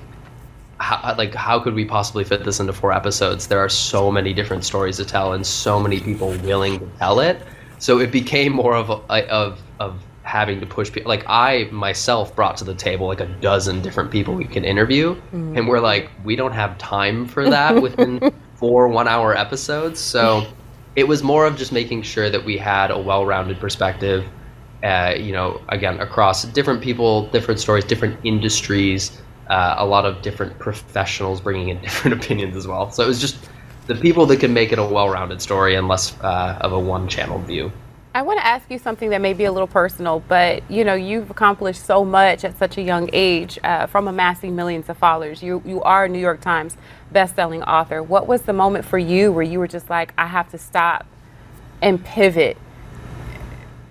how, 0.76 1.14
like 1.16 1.34
how 1.34 1.58
could 1.58 1.72
we 1.72 1.86
possibly 1.86 2.22
fit 2.22 2.44
this 2.44 2.60
into 2.60 2.74
four 2.74 2.92
episodes? 2.92 3.46
There 3.46 3.60
are 3.60 3.70
so 3.70 4.12
many 4.12 4.34
different 4.34 4.64
stories 4.64 4.98
to 4.98 5.06
tell 5.06 5.32
and 5.32 5.46
so 5.46 5.80
many 5.80 6.00
people 6.00 6.32
willing 6.44 6.80
to 6.80 6.86
tell 6.98 7.20
it. 7.20 7.40
So 7.78 7.98
it 7.98 8.12
became 8.12 8.52
more 8.52 8.76
of 8.76 8.90
a, 8.90 9.26
of 9.30 9.62
of 9.80 10.02
having 10.22 10.60
to 10.60 10.66
push 10.66 10.92
people. 10.92 11.08
Like 11.08 11.24
I 11.26 11.70
myself 11.72 12.36
brought 12.36 12.58
to 12.58 12.64
the 12.64 12.74
table 12.74 13.06
like 13.06 13.20
a 13.20 13.26
dozen 13.40 13.80
different 13.80 14.10
people 14.10 14.34
we 14.34 14.44
can 14.44 14.66
interview, 14.66 15.16
and 15.56 15.66
we're 15.66 15.80
like, 15.80 16.10
we 16.24 16.36
don't 16.36 16.52
have 16.52 16.76
time 16.76 17.24
for 17.24 17.48
that 17.48 17.80
within 17.80 18.34
four 18.56 18.88
one-hour 18.88 19.34
episodes. 19.34 19.98
So 19.98 20.46
it 20.98 21.06
was 21.06 21.22
more 21.22 21.46
of 21.46 21.56
just 21.56 21.72
making 21.72 22.02
sure 22.02 22.28
that 22.28 22.44
we 22.44 22.58
had 22.58 22.90
a 22.90 22.98
well-rounded 22.98 23.58
perspective 23.60 24.24
uh, 24.84 25.14
you 25.16 25.32
know 25.32 25.60
again 25.68 25.98
across 26.00 26.44
different 26.44 26.80
people 26.80 27.28
different 27.30 27.60
stories 27.60 27.84
different 27.84 28.18
industries 28.24 29.20
uh, 29.48 29.76
a 29.78 29.86
lot 29.86 30.04
of 30.04 30.22
different 30.22 30.58
professionals 30.58 31.40
bringing 31.40 31.68
in 31.68 31.80
different 31.86 32.22
opinions 32.22 32.56
as 32.56 32.66
well. 32.66 32.90
So 32.90 33.02
it 33.02 33.06
was 33.06 33.20
just 33.20 33.48
the 33.86 33.94
people 33.94 34.26
that 34.26 34.40
can 34.40 34.52
make 34.52 34.72
it 34.72 34.78
a 34.78 34.84
well-rounded 34.84 35.40
story 35.40 35.74
and 35.74 35.88
less 35.88 36.18
uh, 36.20 36.58
of 36.60 36.72
a 36.72 36.78
one-channel 36.78 37.38
view 37.40 37.72
I 38.18 38.22
want 38.22 38.40
to 38.40 38.44
ask 38.44 38.68
you 38.68 38.80
something 38.80 39.10
that 39.10 39.20
may 39.20 39.32
be 39.32 39.44
a 39.44 39.52
little 39.52 39.68
personal, 39.68 40.18
but 40.18 40.68
you 40.68 40.82
know 40.82 40.94
you've 40.94 41.30
accomplished 41.30 41.86
so 41.86 42.04
much 42.04 42.42
at 42.42 42.58
such 42.58 42.76
a 42.76 42.82
young 42.82 43.08
age 43.12 43.60
uh, 43.62 43.86
from 43.86 44.08
amassing 44.08 44.56
millions 44.56 44.88
of 44.88 44.98
followers. 44.98 45.40
You 45.40 45.62
you 45.64 45.80
are 45.82 46.06
a 46.06 46.08
New 46.08 46.18
York 46.18 46.40
Times 46.40 46.76
best-selling 47.12 47.62
author. 47.62 48.02
What 48.02 48.26
was 48.26 48.42
the 48.42 48.52
moment 48.52 48.84
for 48.84 48.98
you 48.98 49.30
where 49.30 49.44
you 49.44 49.60
were 49.60 49.68
just 49.68 49.88
like, 49.88 50.14
I 50.18 50.26
have 50.26 50.50
to 50.50 50.58
stop 50.58 51.06
and 51.80 52.04
pivot 52.04 52.56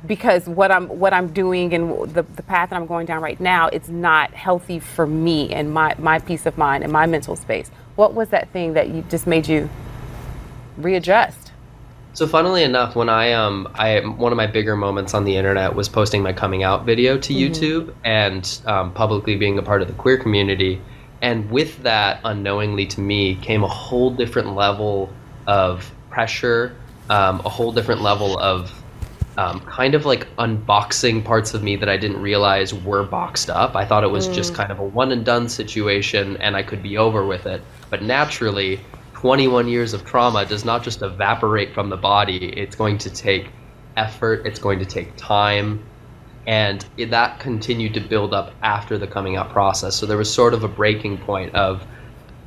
because 0.06 0.46
what 0.46 0.74
I'm 0.74 0.90
what 0.90 1.14
I'm 1.14 1.32
doing 1.32 1.74
and 1.74 2.14
the, 2.14 2.24
the 2.24 2.44
path 2.44 2.72
that 2.72 2.76
I'm 2.76 2.86
going 2.86 3.06
down 3.06 3.22
right 3.22 3.40
now, 3.40 3.70
it's 3.70 3.88
not 3.88 4.34
healthy 4.34 4.82
for 4.82 5.08
me 5.08 5.54
and 5.54 5.74
my 5.74 5.96
my 6.00 6.20
peace 6.20 6.46
of 6.46 6.58
mind 6.58 6.84
and 6.84 6.92
my 6.92 7.06
mental 7.06 7.38
space. 7.38 7.72
What 7.96 8.14
was 8.14 8.28
that 8.32 8.50
thing 8.50 8.74
that 8.74 8.90
you 8.90 9.04
just 9.04 9.26
made 9.26 9.48
you 9.48 9.70
readjust? 10.76 11.47
So 12.18 12.26
funnily 12.26 12.64
enough, 12.64 12.96
when 12.96 13.10
I 13.10 13.34
um 13.34 13.68
I 13.76 14.00
one 14.00 14.32
of 14.32 14.38
my 14.38 14.48
bigger 14.48 14.76
moments 14.76 15.14
on 15.14 15.24
the 15.24 15.38
internet 15.38 15.76
was 15.76 15.88
posting 15.88 16.24
my 16.24 16.34
coming 16.34 16.64
out 16.64 16.84
video 16.84 17.16
to 17.16 17.32
YouTube 17.32 17.94
and 18.04 18.60
um, 18.66 18.92
publicly 18.92 19.36
being 19.36 19.60
a 19.60 19.62
part 19.62 19.84
of 19.84 19.88
the 19.88 19.94
queer 19.94 20.18
community, 20.18 20.82
And 21.22 21.52
with 21.52 21.84
that, 21.84 22.20
unknowingly 22.24 22.88
to 22.88 23.02
me, 23.02 23.36
came 23.36 23.64
a 23.64 23.68
whole 23.68 24.10
different 24.10 24.56
level 24.56 25.14
of 25.46 25.92
pressure, 26.10 26.76
um, 27.12 27.40
a 27.46 27.50
whole 27.50 27.72
different 27.72 28.02
level 28.02 28.40
of 28.40 28.74
um, 29.38 29.60
kind 29.60 29.94
of 29.94 30.08
like 30.08 30.28
unboxing 30.38 31.24
parts 31.24 31.54
of 31.54 31.62
me 31.62 31.76
that 31.76 31.88
I 31.88 31.98
didn't 31.98 32.20
realize 32.20 32.74
were 32.74 33.04
boxed 33.04 33.52
up. 33.52 33.76
I 33.76 33.86
thought 33.86 34.04
it 34.04 34.10
was 34.10 34.28
just 34.28 34.56
kind 34.56 34.72
of 34.72 34.80
a 34.80 34.84
one 34.84 35.12
and 35.12 35.24
done 35.24 35.48
situation 35.50 36.36
and 36.38 36.56
I 36.56 36.64
could 36.64 36.82
be 36.82 36.98
over 36.98 37.24
with 37.28 37.46
it. 37.46 37.62
But 37.92 38.02
naturally, 38.02 38.80
21 39.18 39.68
years 39.68 39.96
of 39.96 40.06
trauma 40.06 40.46
does 40.46 40.64
not 40.64 40.84
just 40.84 41.02
evaporate 41.02 41.74
from 41.74 41.90
the 41.90 41.98
body, 41.98 42.54
it's 42.56 42.76
going 42.76 43.00
to 43.00 43.10
take 43.10 43.50
effort, 43.96 44.46
it's 44.46 44.60
going 44.60 44.78
to 44.78 44.86
take 44.86 45.16
time. 45.16 45.84
And 46.46 46.86
that 47.00 47.40
continued 47.40 47.96
to 47.96 48.00
build 48.00 48.36
up 48.36 48.54
after 48.62 49.00
the 49.00 49.08
coming 49.08 49.36
out 49.36 49.50
process. 49.50 49.96
So 49.96 50.06
there 50.06 50.20
was 50.20 50.32
sort 50.32 50.54
of 50.54 50.64
a 50.64 50.68
breaking 50.68 51.18
point 51.18 51.56
of 51.56 51.84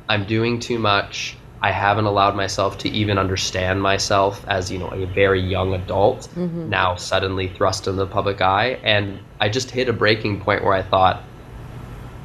I'm 0.07 0.25
doing 0.25 0.61
too 0.61 0.79
much. 0.79 1.35
I 1.61 1.71
haven't 1.71 2.05
allowed 2.05 2.37
myself 2.37 2.77
to 2.79 2.89
even 2.89 3.17
understand 3.17 3.81
myself 3.81 4.45
as 4.47 4.71
you 4.71 4.79
know 4.79 4.91
a 4.93 5.05
very 5.07 5.41
young 5.41 5.73
adult 5.73 6.29
mm-hmm. 6.35 6.69
now 6.69 6.95
suddenly 6.95 7.49
thrust 7.49 7.87
in 7.87 7.97
the 7.97 8.07
public 8.07 8.41
eye 8.41 8.79
and 8.83 9.19
I 9.39 9.49
just 9.49 9.69
hit 9.69 9.87
a 9.87 9.93
breaking 9.93 10.39
point 10.41 10.63
where 10.63 10.73
I 10.73 10.81
thought 10.81 11.21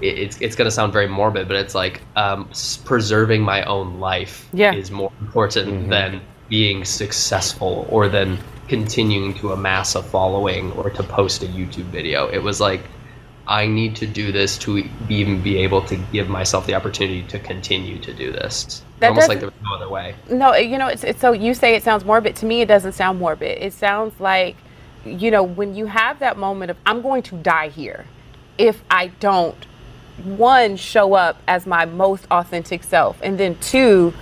it's 0.01 0.41
it's 0.41 0.55
going 0.57 0.67
to 0.67 0.71
sound 0.71 0.93
very 0.93 1.07
morbid 1.09 1.49
but 1.49 1.57
it's 1.57 1.75
like 1.75 2.03
um, 2.17 2.49
preserving 2.85 3.43
my 3.43 3.63
own 3.65 3.99
life 4.01 4.49
Yeah. 4.53 4.75
is 4.75 4.91
more 4.91 5.13
important 5.21 5.89
than 5.91 6.21
being 6.49 6.85
successful 6.85 7.87
or 7.91 8.09
than 8.09 8.39
continuing 8.69 9.33
to 9.35 9.53
amass 9.53 9.95
a 9.95 10.03
following 10.03 10.73
or 10.73 10.91
to 10.91 11.03
post 11.03 11.43
a 11.43 11.47
YouTube 11.47 11.85
video 11.85 12.29
it 12.29 12.43
was 12.43 12.61
like 12.61 12.83
I 13.49 13.67
need 13.67 13.95
to 13.97 14.07
do 14.07 14.33
this 14.33 14.59
to 14.59 14.83
even 15.09 15.41
be 15.41 15.59
able 15.59 15.81
to 15.83 15.97
give 16.13 16.29
myself 16.29 16.67
the 16.67 16.75
opportunity 16.75 17.23
to 17.29 17.39
continue 17.39 17.97
to 18.01 18.13
do 18.13 18.33
this. 18.33 18.83
That 18.99 19.11
Almost 19.11 19.29
like 19.29 19.39
there 19.39 19.49
was 19.49 19.63
no 19.63 19.77
other 19.77 19.89
way. 19.89 20.17
No, 20.29 20.57
you 20.57 20.77
know, 20.79 20.89
it's, 20.89 21.05
it's 21.05 21.21
so 21.21 21.31
you 21.31 21.55
say 21.55 21.77
it 21.77 21.85
sounds 21.85 22.05
morbid. 22.05 22.35
To 22.37 22.47
me, 22.47 22.61
it 22.63 22.67
doesn't 22.67 22.95
sound 22.95 23.21
morbid. 23.21 23.63
It 23.63 23.73
sounds 23.73 24.19
like, 24.19 24.57
you 25.05 25.31
know, 25.31 25.45
when 25.45 25.77
you 25.77 25.87
have 25.87 26.19
that 26.19 26.37
moment 26.39 26.73
of, 26.73 26.77
I'm 26.87 27.03
going 27.03 27.23
to 27.23 27.37
die 27.37 27.69
here 27.69 28.05
if 28.59 28.83
I 28.91 29.09
don't, 29.21 29.67
one, 30.25 30.77
show 30.77 31.15
up 31.15 31.37
as 31.47 31.67
my 31.67 31.85
most 31.85 32.27
authentic 32.31 32.83
self, 32.83 33.19
and 33.23 33.39
then 33.39 33.57
two, 33.61 34.15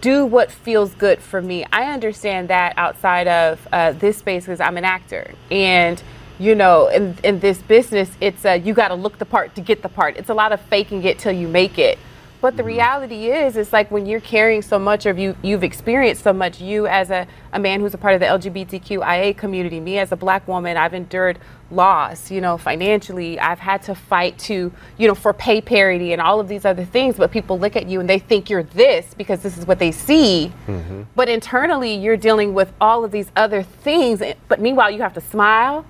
do 0.00 0.26
what 0.26 0.50
feels 0.50 0.92
good 0.94 1.20
for 1.20 1.40
me. 1.40 1.64
I 1.72 1.92
understand 1.92 2.48
that 2.48 2.74
outside 2.76 3.28
of 3.28 3.66
uh, 3.72 3.92
this 3.92 4.18
space 4.18 4.44
because 4.44 4.60
I'm 4.60 4.76
an 4.76 4.84
actor. 4.84 5.32
And, 5.50 6.02
you 6.38 6.54
know, 6.54 6.88
in, 6.88 7.16
in 7.24 7.40
this 7.40 7.58
business, 7.62 8.10
it's 8.20 8.44
uh, 8.44 8.52
you 8.52 8.74
got 8.74 8.88
to 8.88 8.94
look 8.94 9.18
the 9.18 9.24
part 9.24 9.54
to 9.54 9.60
get 9.60 9.82
the 9.82 9.88
part. 9.88 10.16
It's 10.16 10.30
a 10.30 10.34
lot 10.34 10.52
of 10.52 10.60
faking 10.62 11.04
it 11.04 11.18
till 11.18 11.32
you 11.32 11.48
make 11.48 11.78
it. 11.78 11.98
But 12.40 12.56
the 12.56 12.64
reality 12.64 13.26
is, 13.26 13.56
it's 13.56 13.72
like 13.72 13.90
when 13.90 14.06
you're 14.06 14.20
carrying 14.20 14.62
so 14.62 14.78
much 14.78 15.04
of 15.04 15.18
you, 15.18 15.36
you've 15.42 15.62
experienced 15.62 16.22
so 16.22 16.32
much. 16.32 16.58
You, 16.60 16.86
as 16.86 17.10
a, 17.10 17.26
a 17.52 17.58
man 17.58 17.80
who's 17.80 17.92
a 17.92 17.98
part 17.98 18.14
of 18.14 18.20
the 18.20 18.26
LGBTQIA 18.26 19.36
community, 19.36 19.78
me 19.78 19.98
as 19.98 20.10
a 20.10 20.16
black 20.16 20.48
woman, 20.48 20.78
I've 20.78 20.94
endured 20.94 21.38
loss, 21.70 22.30
you 22.30 22.40
know, 22.40 22.56
financially. 22.56 23.38
I've 23.38 23.58
had 23.58 23.82
to 23.82 23.94
fight 23.94 24.38
to, 24.40 24.72
you 24.96 25.06
know, 25.06 25.14
for 25.14 25.34
pay 25.34 25.60
parity 25.60 26.14
and 26.14 26.22
all 26.22 26.40
of 26.40 26.48
these 26.48 26.64
other 26.64 26.84
things. 26.84 27.16
But 27.16 27.30
people 27.30 27.58
look 27.58 27.76
at 27.76 27.86
you 27.86 28.00
and 28.00 28.08
they 28.08 28.18
think 28.18 28.48
you're 28.48 28.62
this 28.62 29.12
because 29.12 29.40
this 29.40 29.58
is 29.58 29.66
what 29.66 29.78
they 29.78 29.92
see. 29.92 30.50
Mm-hmm. 30.66 31.02
But 31.14 31.28
internally, 31.28 31.94
you're 31.94 32.16
dealing 32.16 32.54
with 32.54 32.72
all 32.80 33.04
of 33.04 33.10
these 33.10 33.30
other 33.36 33.62
things. 33.62 34.22
But 34.48 34.60
meanwhile, 34.60 34.90
you 34.90 35.02
have 35.02 35.14
to 35.14 35.20
smile 35.20 35.84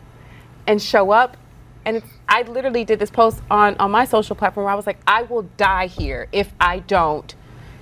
and 0.66 0.82
show 0.82 1.12
up. 1.12 1.36
And 1.84 2.02
I 2.28 2.42
literally 2.42 2.84
did 2.84 2.98
this 2.98 3.10
post 3.10 3.40
on, 3.50 3.76
on 3.78 3.90
my 3.90 4.04
social 4.04 4.36
platform 4.36 4.64
where 4.64 4.72
I 4.72 4.76
was 4.76 4.86
like, 4.86 4.98
I 5.06 5.22
will 5.22 5.42
die 5.56 5.86
here 5.86 6.28
if 6.32 6.52
I 6.60 6.80
don't 6.80 7.34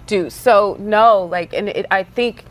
do. 0.07 0.31
So, 0.31 0.77
no, 0.79 1.25
like, 1.25 1.53
and 1.53 1.69
it, 1.69 1.87
I 1.91 2.05
think 2.05 2.45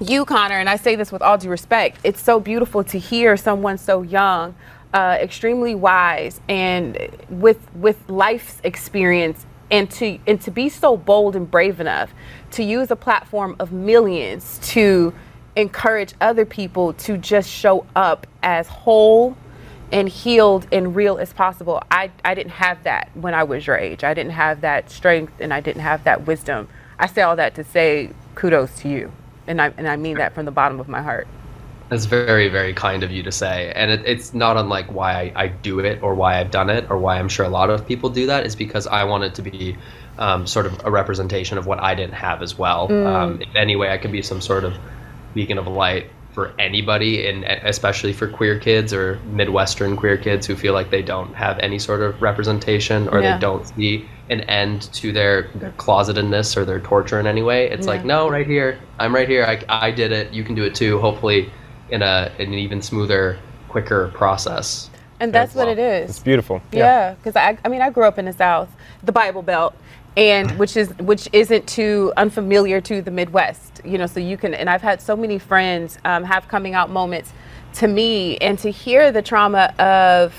you, 0.00 0.24
Connor, 0.24 0.58
and 0.58 0.68
I 0.68 0.76
say 0.76 0.96
this 0.96 1.12
with 1.12 1.22
all 1.22 1.38
due 1.38 1.50
respect, 1.50 1.98
it's 2.04 2.20
so 2.20 2.40
beautiful 2.40 2.82
to 2.84 2.98
hear 2.98 3.36
someone 3.36 3.78
so 3.78 4.02
young, 4.02 4.54
uh, 4.92 5.16
extremely 5.20 5.74
wise, 5.74 6.40
and 6.48 6.98
with 7.28 7.58
with 7.74 7.98
life's 8.08 8.60
experience, 8.64 9.46
and 9.70 9.90
to 9.92 10.18
and 10.26 10.40
to 10.42 10.50
be 10.50 10.68
so 10.68 10.96
bold 10.96 11.36
and 11.36 11.50
brave 11.50 11.80
enough 11.80 12.12
to 12.52 12.62
use 12.62 12.90
a 12.90 12.96
platform 12.96 13.56
of 13.58 13.72
millions 13.72 14.58
to 14.62 15.14
encourage 15.56 16.14
other 16.20 16.44
people 16.44 16.92
to 16.94 17.16
just 17.16 17.48
show 17.48 17.86
up 17.94 18.26
as 18.42 18.66
whole 18.68 19.36
and 19.92 20.08
healed 20.08 20.66
and 20.72 20.96
real 20.96 21.18
as 21.18 21.32
possible. 21.32 21.82
I, 21.90 22.10
I 22.24 22.34
didn't 22.34 22.52
have 22.52 22.82
that 22.84 23.10
when 23.14 23.34
I 23.34 23.44
was 23.44 23.66
your 23.66 23.76
age. 23.76 24.02
I 24.02 24.14
didn't 24.14 24.32
have 24.32 24.62
that 24.62 24.90
strength 24.90 25.34
and 25.38 25.52
I 25.52 25.60
didn't 25.60 25.82
have 25.82 26.04
that 26.04 26.26
wisdom. 26.26 26.68
I 26.98 27.06
say 27.06 27.22
all 27.22 27.36
that 27.36 27.54
to 27.56 27.64
say 27.64 28.10
kudos 28.34 28.74
to 28.78 28.88
you. 28.88 29.12
And 29.46 29.60
I, 29.60 29.72
and 29.76 29.86
I 29.86 29.96
mean 29.96 30.16
that 30.16 30.34
from 30.34 30.46
the 30.46 30.50
bottom 30.50 30.80
of 30.80 30.88
my 30.88 31.02
heart. 31.02 31.28
That's 31.90 32.06
very, 32.06 32.48
very 32.48 32.72
kind 32.72 33.02
of 33.02 33.10
you 33.10 33.22
to 33.24 33.32
say. 33.32 33.70
And 33.76 33.90
it, 33.90 34.02
it's 34.06 34.32
not 34.32 34.56
unlike 34.56 34.90
why 34.90 35.12
I, 35.12 35.42
I 35.44 35.48
do 35.48 35.80
it 35.80 36.02
or 36.02 36.14
why 36.14 36.40
I've 36.40 36.50
done 36.50 36.70
it 36.70 36.90
or 36.90 36.96
why 36.96 37.18
I'm 37.18 37.28
sure 37.28 37.44
a 37.44 37.50
lot 37.50 37.68
of 37.68 37.86
people 37.86 38.08
do 38.08 38.26
that 38.26 38.46
is 38.46 38.56
because 38.56 38.86
I 38.86 39.04
want 39.04 39.24
it 39.24 39.34
to 39.34 39.42
be 39.42 39.76
um, 40.16 40.46
sort 40.46 40.64
of 40.64 40.86
a 40.86 40.90
representation 40.90 41.58
of 41.58 41.66
what 41.66 41.80
I 41.80 41.94
didn't 41.94 42.14
have 42.14 42.40
as 42.40 42.56
well. 42.56 42.90
Um, 42.90 43.42
in 43.42 43.56
any 43.56 43.76
way, 43.76 43.90
I 43.90 43.98
could 43.98 44.12
be 44.12 44.22
some 44.22 44.40
sort 44.40 44.64
of 44.64 44.74
beacon 45.34 45.58
of 45.58 45.66
light 45.66 46.08
for 46.32 46.52
anybody, 46.58 47.26
and 47.28 47.44
especially 47.44 48.12
for 48.12 48.26
queer 48.26 48.58
kids 48.58 48.92
or 48.92 49.18
Midwestern 49.26 49.96
queer 49.96 50.16
kids 50.16 50.46
who 50.46 50.56
feel 50.56 50.72
like 50.72 50.90
they 50.90 51.02
don't 51.02 51.34
have 51.34 51.58
any 51.58 51.78
sort 51.78 52.00
of 52.00 52.20
representation 52.22 53.08
or 53.08 53.20
Yeah. 53.20 53.34
they 53.34 53.40
don't 53.40 53.66
see 53.68 54.08
an 54.30 54.40
end 54.42 54.90
to 54.94 55.12
their, 55.12 55.50
their 55.56 55.72
closetedness 55.72 56.56
or 56.56 56.64
their 56.64 56.80
torture 56.80 57.20
in 57.20 57.26
any 57.26 57.42
way. 57.42 57.68
It's 57.68 57.86
like, 57.86 58.04
no, 58.04 58.30
right 58.30 58.46
here, 58.46 58.78
I'm 58.98 59.14
right 59.14 59.28
here. 59.28 59.44
I, 59.44 59.62
I 59.68 59.90
did 59.90 60.10
it. 60.10 60.32
You 60.32 60.42
can 60.42 60.54
do 60.54 60.64
it 60.64 60.74
too. 60.74 60.98
Hopefully, 61.00 61.50
in 61.90 62.00
a 62.00 62.32
in 62.38 62.48
an 62.48 62.58
even 62.58 62.80
smoother, 62.80 63.38
quicker 63.68 64.08
process. 64.14 64.88
And 65.20 65.32
that's 65.32 65.54
what 65.54 65.68
it 65.68 65.78
is. 65.78 66.10
It's 66.10 66.18
beautiful. 66.18 66.60
Yeah, 66.72 67.14
because 67.14 67.36
I, 67.36 67.56
I 67.64 67.68
mean, 67.68 67.80
I 67.82 67.90
grew 67.90 68.04
up 68.04 68.18
in 68.18 68.24
the 68.24 68.32
South, 68.32 68.68
the 69.04 69.12
Bible 69.12 69.42
Belt, 69.42 69.74
and 70.16 70.58
which 70.58 70.76
is 70.76 70.90
which 70.98 71.28
isn't 71.32 71.66
too 71.66 72.12
unfamiliar 72.16 72.80
to 72.82 73.02
the 73.02 73.10
Midwest. 73.10 73.80
You 73.84 73.98
know, 73.98 74.06
so 74.06 74.20
you 74.20 74.36
can, 74.36 74.54
and 74.54 74.68
I've 74.68 74.82
had 74.82 75.00
so 75.00 75.16
many 75.16 75.38
friends 75.38 75.98
um, 76.04 76.24
have 76.24 76.48
coming 76.48 76.74
out 76.74 76.90
moments 76.90 77.32
to 77.74 77.88
me, 77.88 78.36
and 78.38 78.58
to 78.58 78.70
hear 78.70 79.10
the 79.10 79.22
trauma 79.22 79.72
of, 79.78 80.34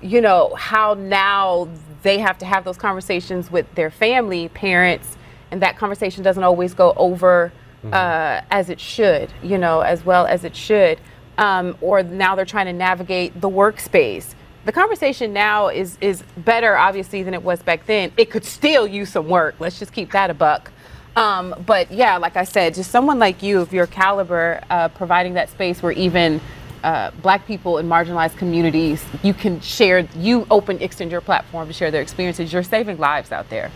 you 0.00 0.20
know, 0.20 0.54
how 0.54 0.94
now 0.94 1.68
they 2.02 2.18
have 2.18 2.38
to 2.38 2.46
have 2.46 2.64
those 2.64 2.78
conversations 2.78 3.50
with 3.50 3.72
their 3.74 3.90
family, 3.90 4.48
parents, 4.48 5.16
and 5.50 5.60
that 5.62 5.76
conversation 5.76 6.22
doesn't 6.22 6.44
always 6.44 6.72
go 6.74 6.94
over 6.96 7.52
uh, 7.92 8.40
as 8.50 8.70
it 8.70 8.80
should, 8.80 9.32
you 9.42 9.58
know, 9.58 9.80
as 9.80 10.04
well 10.04 10.26
as 10.26 10.44
it 10.44 10.56
should. 10.56 10.98
Um, 11.36 11.76
or 11.80 12.02
now 12.02 12.34
they're 12.34 12.44
trying 12.44 12.66
to 12.66 12.72
navigate 12.72 13.40
the 13.40 13.48
workspace. 13.48 14.34
The 14.68 14.72
conversation 14.72 15.32
now 15.32 15.68
is 15.68 15.96
is 16.02 16.22
better, 16.36 16.76
obviously, 16.76 17.22
than 17.22 17.32
it 17.32 17.42
was 17.42 17.62
back 17.62 17.86
then. 17.86 18.12
It 18.18 18.30
could 18.30 18.44
still 18.44 18.86
use 18.86 19.08
some 19.08 19.26
work. 19.26 19.54
Let's 19.60 19.78
just 19.78 19.94
keep 19.94 20.12
that 20.12 20.28
a 20.28 20.34
buck. 20.34 20.70
Um, 21.16 21.54
but 21.64 21.90
yeah, 21.90 22.18
like 22.18 22.36
I 22.36 22.44
said, 22.44 22.74
just 22.74 22.90
someone 22.90 23.18
like 23.18 23.42
you 23.42 23.62
of 23.62 23.72
your 23.72 23.86
caliber, 23.86 24.60
uh, 24.68 24.88
providing 24.88 25.32
that 25.34 25.48
space 25.48 25.82
where 25.82 25.92
even 25.92 26.38
uh, 26.84 27.12
Black 27.22 27.46
people 27.46 27.78
in 27.78 27.88
marginalized 27.88 28.36
communities, 28.36 29.02
you 29.22 29.32
can 29.32 29.58
share. 29.62 30.00
You 30.14 30.46
open, 30.50 30.82
extend 30.82 31.10
your 31.12 31.22
platform 31.22 31.66
to 31.68 31.72
share 31.72 31.90
their 31.90 32.02
experiences. 32.02 32.52
You're 32.52 32.62
saving 32.62 32.98
lives 32.98 33.32
out 33.32 33.48
there, 33.48 33.70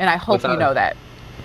and 0.00 0.10
I 0.10 0.16
hope 0.16 0.38
Without 0.38 0.48
you 0.50 0.56
a- 0.56 0.58
know 0.58 0.74
that. 0.74 0.96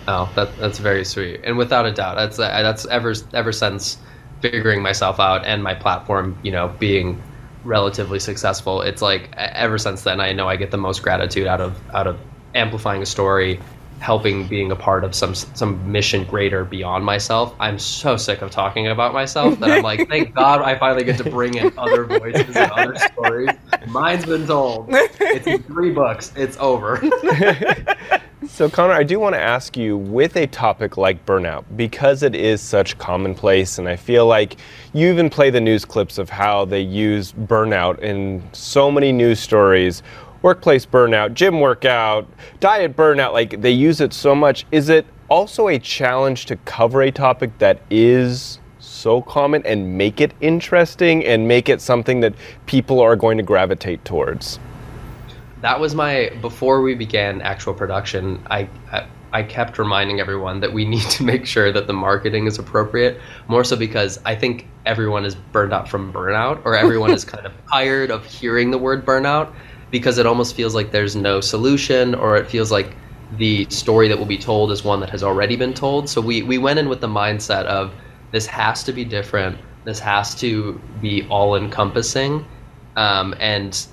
Oh, 0.08 0.28
that 0.36 0.58
that's 0.58 0.80
very 0.80 1.06
sweet, 1.06 1.42
and 1.44 1.56
without 1.56 1.86
a 1.86 1.92
doubt, 1.92 2.16
that's 2.16 2.38
that's 2.38 2.88
ever 2.88 3.14
ever 3.36 3.52
since 3.52 4.00
figuring 4.42 4.82
myself 4.82 5.20
out 5.20 5.46
and 5.46 5.62
my 5.62 5.76
platform, 5.76 6.36
you 6.42 6.52
know, 6.52 6.70
being 6.80 7.22
relatively 7.64 8.20
successful. 8.20 8.82
It's 8.82 9.02
like 9.02 9.30
ever 9.38 9.78
since 9.78 10.04
then, 10.04 10.20
I 10.20 10.34
know 10.34 10.48
I 10.48 10.56
get 10.56 10.72
the 10.72 10.78
most 10.78 11.04
gratitude 11.04 11.48
out 11.48 11.62
of 11.62 11.78
out 11.94 12.08
of 12.08 12.20
amplifying 12.56 13.02
a 13.02 13.06
story, 13.06 13.60
helping 14.00 14.48
being 14.48 14.72
a 14.72 14.76
part 14.76 15.04
of 15.04 15.14
some 15.14 15.36
some 15.36 15.92
mission 15.92 16.24
greater 16.26 16.66
beyond 16.66 17.06
myself. 17.06 17.56
I'm 17.60 17.80
so 17.80 18.18
sick 18.18 18.42
of 18.42 18.52
talking 18.52 18.88
about 18.88 19.14
myself 19.14 19.60
that 19.60 19.72
I'm 19.72 19.84
like, 19.84 20.08
thank 20.10 20.34
God 20.34 20.62
I 20.62 20.78
finally 20.78 21.04
get 21.04 21.18
to 21.18 21.30
bring 21.30 21.56
in 21.56 21.72
other 21.78 22.06
voices 22.06 22.56
and 22.56 22.72
other 22.72 22.96
stories. 23.14 23.50
Mine's 23.88 24.26
been 24.26 24.48
told. 24.48 24.88
It's 24.90 25.48
in 25.48 25.64
three 25.64 25.92
books. 25.92 26.32
It's 26.36 26.58
over. 26.58 27.02
So, 28.54 28.70
Connor, 28.70 28.94
I 28.94 29.04
do 29.04 29.18
want 29.18 29.34
to 29.34 29.40
ask 29.40 29.78
you 29.78 29.96
with 29.96 30.36
a 30.36 30.46
topic 30.46 30.98
like 30.98 31.26
burnout, 31.26 31.64
because 31.78 32.22
it 32.22 32.36
is 32.36 32.60
such 32.60 32.98
commonplace, 32.98 33.78
and 33.78 33.88
I 33.88 33.96
feel 33.96 34.28
like 34.28 34.58
you 34.92 35.10
even 35.10 35.30
play 35.30 35.50
the 35.50 35.62
news 35.62 35.86
clips 35.86 36.18
of 36.18 36.30
how 36.30 36.66
they 36.66 36.82
use 36.82 37.32
burnout 37.32 38.00
in 38.00 38.44
so 38.52 38.92
many 38.92 39.14
news 39.14 39.40
stories 39.40 40.04
workplace 40.42 40.86
burnout, 40.86 41.34
gym 41.34 41.62
workout, 41.62 42.28
diet 42.60 42.96
burnout 42.96 43.32
like 43.32 43.62
they 43.62 43.72
use 43.72 44.02
it 44.02 44.12
so 44.12 44.36
much. 44.36 44.66
Is 44.72 44.90
it 44.90 45.06
also 45.30 45.70
a 45.70 45.80
challenge 45.80 46.46
to 46.48 46.58
cover 46.58 47.04
a 47.04 47.12
topic 47.12 47.58
that 47.60 47.82
is 47.90 48.60
so 48.80 49.22
common 49.22 49.66
and 49.66 49.98
make 49.98 50.20
it 50.20 50.34
interesting 50.42 51.24
and 51.26 51.48
make 51.48 51.70
it 51.70 51.80
something 51.80 52.20
that 52.20 52.34
people 52.66 53.00
are 53.00 53.16
going 53.16 53.38
to 53.38 53.44
gravitate 53.44 54.04
towards? 54.04 54.60
That 55.62 55.80
was 55.80 55.96
my 55.96 56.32
before 56.42 56.82
we 56.82 56.96
began 56.96 57.42
actual 57.42 57.74
production. 57.74 58.44
I, 58.50 58.68
I 58.92 59.08
I 59.34 59.44
kept 59.44 59.80
reminding 59.80 60.20
everyone 60.20 60.60
that 60.60 60.74
we 60.74 60.86
need 60.96 61.10
to 61.12 61.24
make 61.24 61.46
sure 61.46 61.72
that 61.72 61.88
the 61.88 61.94
marketing 61.94 62.48
is 62.48 62.60
appropriate. 62.60 63.20
More 63.48 63.64
so 63.64 63.76
because 63.76 64.20
I 64.26 64.36
think 64.36 64.68
everyone 64.86 65.26
is 65.26 65.36
burned 65.36 65.74
out 65.74 65.88
from 65.88 66.12
burnout, 66.12 66.62
or 66.66 66.76
everyone 66.76 67.12
is 67.12 67.26
kind 67.34 67.46
of 67.46 67.54
tired 67.72 68.12
of 68.12 68.26
hearing 68.26 68.72
the 68.72 68.78
word 68.78 69.06
burnout 69.06 69.54
because 69.90 70.18
it 70.18 70.26
almost 70.26 70.56
feels 70.56 70.74
like 70.74 70.92
there's 70.92 71.16
no 71.16 71.42
solution, 71.42 72.16
or 72.16 72.38
it 72.38 72.48
feels 72.48 72.72
like 72.72 72.96
the 73.38 73.66
story 73.70 74.08
that 74.08 74.18
will 74.18 74.26
be 74.26 74.38
told 74.38 74.72
is 74.72 74.84
one 74.84 75.00
that 75.00 75.10
has 75.10 75.24
already 75.24 75.56
been 75.56 75.74
told. 75.74 76.10
So 76.10 76.20
we, 76.22 76.42
we 76.44 76.58
went 76.58 76.80
in 76.80 76.90
with 76.90 77.02
the 77.02 77.08
mindset 77.08 77.66
of 77.66 77.94
this 78.32 78.46
has 78.46 78.84
to 78.84 78.94
be 78.94 79.04
different, 79.06 79.58
this 79.84 80.00
has 80.00 80.36
to 80.36 80.80
be 81.02 81.28
all 81.28 81.56
encompassing. 81.56 82.46
Um, 82.96 83.36
and 83.40 83.86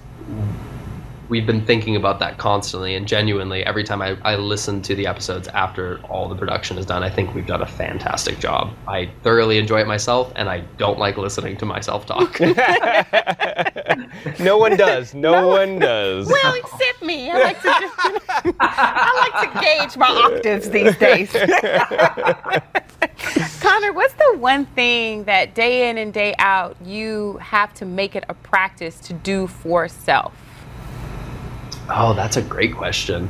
we've 1.29 1.47
been 1.47 1.65
thinking 1.65 1.97
about 1.97 2.19
that 2.19 2.39
constantly 2.39 2.95
and 2.95 3.07
genuinely 3.07 3.65
every 3.65 3.85
time 3.85 4.03
I, 4.03 4.17
I 4.23 4.37
listen 4.37 4.83
to 4.83 4.95
the 4.95 5.07
episodes 5.07 5.49
after 5.49 6.01
all 6.09 6.29
the 6.29 6.35
production 6.35 6.79
is 6.79 6.87
done 6.87 7.03
i 7.03 7.11
think 7.11 7.35
we've 7.35 7.47
done 7.47 7.63
a 7.63 7.67
fantastic 7.67 8.39
job 8.39 8.73
i 8.87 9.11
thoroughly 9.23 9.59
enjoy 9.59 9.81
it 9.81 9.87
myself 9.87 10.33
and 10.37 10.49
i 10.49 10.61
don't 10.79 10.99
like 10.99 11.17
listening 11.17 11.57
to 11.59 11.67
myself 11.67 12.07
talk 12.07 12.39
no 14.41 14.59
one 14.59 14.77
does 14.77 15.15
no 15.15 15.49
one 15.49 15.79
does 15.79 16.27
Well, 16.29 16.55
except 16.55 17.03
me. 17.03 17.31
I 17.31 17.39
like 17.39 17.61
to 17.63 17.69
just, 17.69 17.95
I 18.61 19.31
like 19.33 19.53
to 19.53 19.61
gauge 19.61 19.97
my 19.97 20.09
octaves 20.09 20.69
these 20.71 20.97
days. 20.97 21.31
Connor, 23.61 23.93
what's 23.93 24.15
the 24.15 24.37
one 24.39 24.67
thing 24.67 25.25
that 25.25 25.55
day 25.55 25.89
in 25.89 25.99
and 25.99 26.13
day 26.13 26.35
out 26.39 26.77
you 26.85 27.39
have 27.41 27.73
to 27.75 27.85
make 27.85 28.17
it 28.17 28.25
a 28.29 28.35
practice 28.35 28.99
to 29.01 29.13
do 29.13 29.47
for 29.47 29.89
self? 29.89 30.33
Oh 31.89 32.15
that's 32.15 32.37
a 32.37 32.43
great 32.43 32.75
question 32.75 33.29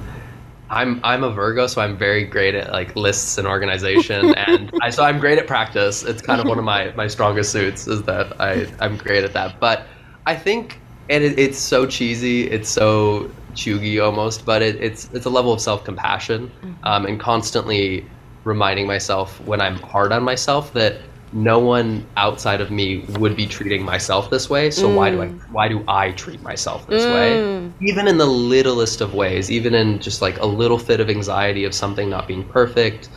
I'm 0.71 1.01
I'm 1.03 1.25
a 1.25 1.31
Virgo, 1.31 1.67
so 1.67 1.81
I'm 1.81 1.97
very 1.97 2.25
great 2.25 2.55
at 2.55 2.73
like 2.73 2.95
lists 2.95 3.39
and 3.39 3.47
organization, 3.47 4.35
and 4.37 4.71
I 4.83 4.91
so 4.91 5.05
I'm 5.05 5.19
great 5.19 5.39
at 5.39 5.47
practice. 5.47 6.03
It's 6.03 6.23
kind 6.23 6.41
of 6.41 6.47
one 6.47 6.59
of 6.59 6.65
my 6.65 6.93
my 6.95 7.09
strongest 7.09 7.53
suits 7.53 7.87
is 7.87 8.03
that 8.03 8.41
I 8.41 8.67
I'm 8.81 8.97
great 8.97 9.25
at 9.25 9.33
that. 9.33 9.61
But 9.61 9.87
I 10.27 10.35
think 10.35 10.81
and 11.09 11.25
it, 11.25 11.39
it's 11.39 11.59
so 11.59 11.87
cheesy, 11.87 12.51
it's 12.51 12.69
so 12.69 13.31
cheugy 13.55 14.03
almost, 14.03 14.45
but 14.45 14.63
it, 14.63 14.77
it's 14.77 15.09
it's 15.13 15.27
a 15.27 15.31
level 15.31 15.53
of 15.53 15.61
self 15.61 15.85
compassion, 15.85 16.51
um, 16.83 17.07
and 17.07 17.19
constantly 17.19 18.05
reminding 18.45 18.87
myself 18.87 19.41
when 19.43 19.61
I'm 19.61 19.77
hard 19.77 20.13
on 20.13 20.23
myself 20.23 20.73
that 20.75 20.97
no 21.33 21.59
one 21.59 22.07
outside 22.17 22.61
of 22.61 22.71
me 22.71 23.05
would 23.19 23.37
be 23.37 23.47
treating 23.47 23.83
myself 23.83 24.31
this 24.31 24.49
way. 24.49 24.71
So 24.71 24.93
why 24.93 25.11
do 25.11 25.23
I 25.23 25.27
mm. 25.29 25.51
why 25.51 25.69
do 25.69 25.85
I 25.87 26.13
treat 26.13 26.43
myself 26.43 26.87
this 26.87 27.05
way? 27.05 27.37
Mm. 27.39 27.73
Even 27.81 28.09
in 28.09 28.19
the 28.19 28.27
littlest 28.27 29.01
of 29.01 29.15
ways, 29.15 29.51
even 29.51 29.75
in 29.75 29.99
just 30.01 30.23
like 30.23 30.39
a 30.39 30.47
little 30.47 30.79
fit 30.79 31.01
of 31.01 31.11
anxiety 31.11 31.65
of 31.65 31.75
something 31.75 32.09
not 32.09 32.27
being 32.27 32.45
perfect, 32.45 33.11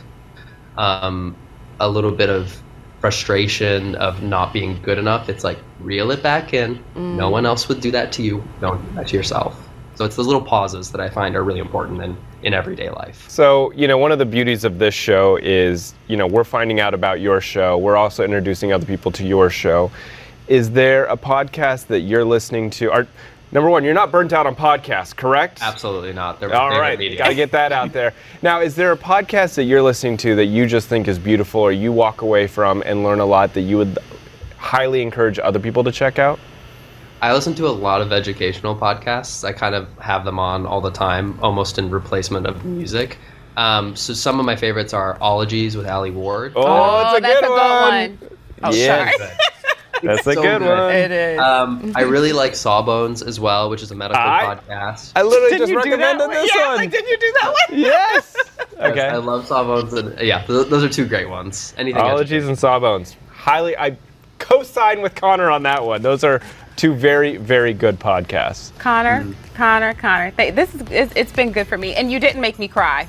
um, 0.76 1.36
a 1.80 1.88
little 1.88 2.12
bit 2.12 2.28
of 2.28 2.62
frustration 3.00 3.94
of 3.96 4.22
not 4.22 4.52
being 4.52 4.80
good 4.82 4.98
enough. 4.98 5.28
It's 5.28 5.42
like 5.42 5.58
reel 5.80 6.10
it 6.10 6.22
back 6.22 6.54
in. 6.54 6.82
No 6.94 7.28
mm. 7.28 7.32
one 7.32 7.46
else 7.46 7.68
would 7.68 7.80
do 7.80 7.90
that 7.90 8.12
to 8.12 8.22
you. 8.22 8.44
Don't 8.60 8.80
do 8.90 8.94
that 8.96 9.08
to 9.08 9.16
yourself. 9.16 9.68
So 9.94 10.04
it's 10.04 10.16
those 10.16 10.26
little 10.26 10.42
pauses 10.42 10.90
that 10.92 11.00
I 11.00 11.08
find 11.08 11.34
are 11.34 11.42
really 11.42 11.60
important 11.60 12.02
in, 12.02 12.16
in 12.42 12.54
everyday 12.54 12.90
life. 12.90 13.28
So, 13.28 13.72
you 13.72 13.86
know, 13.86 13.98
one 13.98 14.12
of 14.12 14.18
the 14.18 14.26
beauties 14.26 14.64
of 14.64 14.78
this 14.78 14.94
show 14.94 15.36
is, 15.36 15.94
you 16.08 16.16
know, 16.16 16.26
we're 16.26 16.44
finding 16.44 16.80
out 16.80 16.94
about 16.94 17.20
your 17.20 17.40
show. 17.40 17.78
We're 17.78 17.96
also 17.96 18.24
introducing 18.24 18.72
other 18.72 18.86
people 18.86 19.12
to 19.12 19.24
your 19.24 19.50
show. 19.50 19.90
Is 20.48 20.70
there 20.70 21.04
a 21.06 21.16
podcast 21.16 21.86
that 21.86 22.00
you're 22.00 22.24
listening 22.24 22.70
to? 22.70 22.90
Are, 22.90 23.06
number 23.52 23.70
one, 23.70 23.84
you're 23.84 23.94
not 23.94 24.10
burnt 24.10 24.32
out 24.32 24.46
on 24.46 24.56
podcasts, 24.56 25.14
correct? 25.14 25.62
Absolutely 25.62 26.12
not. 26.12 26.40
They're 26.40 26.54
All 26.54 26.70
right, 26.70 26.98
got 27.16 27.28
to 27.28 27.34
get 27.34 27.52
that 27.52 27.72
out 27.72 27.92
there. 27.92 28.12
Now, 28.42 28.60
is 28.60 28.74
there 28.74 28.90
a 28.90 28.96
podcast 28.96 29.54
that 29.54 29.64
you're 29.64 29.82
listening 29.82 30.16
to 30.18 30.34
that 30.34 30.46
you 30.46 30.66
just 30.66 30.88
think 30.88 31.06
is 31.06 31.16
beautiful 31.16 31.60
or 31.60 31.70
you 31.70 31.92
walk 31.92 32.22
away 32.22 32.48
from 32.48 32.82
and 32.84 33.04
learn 33.04 33.20
a 33.20 33.24
lot 33.24 33.54
that 33.54 33.60
you 33.60 33.78
would 33.78 33.98
highly 34.56 35.00
encourage 35.00 35.38
other 35.38 35.60
people 35.60 35.84
to 35.84 35.92
check 35.92 36.18
out? 36.18 36.40
I 37.22 37.32
listen 37.32 37.54
to 37.54 37.68
a 37.68 37.70
lot 37.70 38.00
of 38.02 38.12
educational 38.12 38.74
podcasts. 38.76 39.44
I 39.44 39.52
kind 39.52 39.74
of 39.76 39.88
have 39.98 40.24
them 40.24 40.38
on 40.40 40.66
all 40.66 40.80
the 40.80 40.90
time, 40.90 41.38
almost 41.40 41.78
in 41.78 41.88
replacement 41.88 42.46
of 42.46 42.64
music. 42.64 43.16
Um, 43.56 43.94
so 43.94 44.12
some 44.12 44.40
of 44.40 44.46
my 44.46 44.56
favorites 44.56 44.92
are 44.92 45.16
Ologies 45.20 45.76
with 45.76 45.86
Alie 45.86 46.10
Ward. 46.10 46.52
Oh, 46.56 47.00
it's 47.14 47.18
a 47.18 47.20
that's 47.22 47.40
good 47.40 47.44
a 47.44 47.48
good 47.48 47.56
one. 47.56 48.18
one. 48.18 48.18
Oh, 48.64 48.72
Yes. 48.72 49.16
sorry. 49.16 49.30
That's 50.02 50.26
a 50.26 50.32
So 50.34 50.42
good 50.42 50.58
good. 50.58 50.68
one. 50.68 50.92
It 50.92 51.12
is. 51.12 51.38
Um, 51.38 51.92
I 51.94 52.00
really 52.14 52.32
like 52.32 52.56
Sawbones 52.56 53.22
as 53.22 53.38
well, 53.38 53.70
which 53.70 53.84
is 53.84 53.92
a 53.92 53.94
medical 53.94 54.20
I- 54.20 54.56
podcast. 54.68 55.12
I 55.14 55.22
literally 55.22 55.50
Didn't 55.50 55.68
just 55.68 55.70
you 55.70 55.80
do 55.80 55.90
that 55.96 56.18
recommended 56.18 56.30
this 56.42 56.50
yeah, 56.52 56.66
one. 56.66 56.76
like, 56.78 56.90
did 56.90 57.04
you 57.06 57.18
do 57.20 57.32
that 57.40 57.46
one? 57.70 57.78
yes. 57.78 58.36
Okay. 58.80 59.06
I 59.06 59.18
love 59.18 59.46
Sawbones, 59.46 59.92
and 59.92 60.18
yeah, 60.20 60.42
th- 60.44 60.66
those 60.66 60.82
are 60.82 60.88
two 60.88 61.06
great 61.06 61.28
ones. 61.30 61.72
Anything 61.78 62.02
Ologies 62.02 62.48
and 62.48 62.58
Sawbones. 62.58 63.14
Highly, 63.30 63.76
I 63.78 63.96
co-sign 64.40 65.02
with 65.02 65.14
Connor 65.14 65.48
on 65.50 65.62
that 65.62 65.84
one. 65.84 66.02
Those 66.02 66.24
are 66.24 66.40
two 66.76 66.94
very, 66.94 67.36
very 67.36 67.72
good 67.72 67.98
podcasts. 67.98 68.76
Connor, 68.78 69.26
Connor, 69.54 69.94
Connor. 69.94 70.30
Th- 70.32 70.54
this 70.54 70.74
is 70.74 70.82
it's, 70.90 71.12
it's 71.16 71.32
been 71.32 71.52
good 71.52 71.66
for 71.66 71.78
me, 71.78 71.94
and 71.94 72.10
you 72.10 72.18
didn't 72.20 72.40
make 72.40 72.58
me 72.58 72.68
cry. 72.68 73.08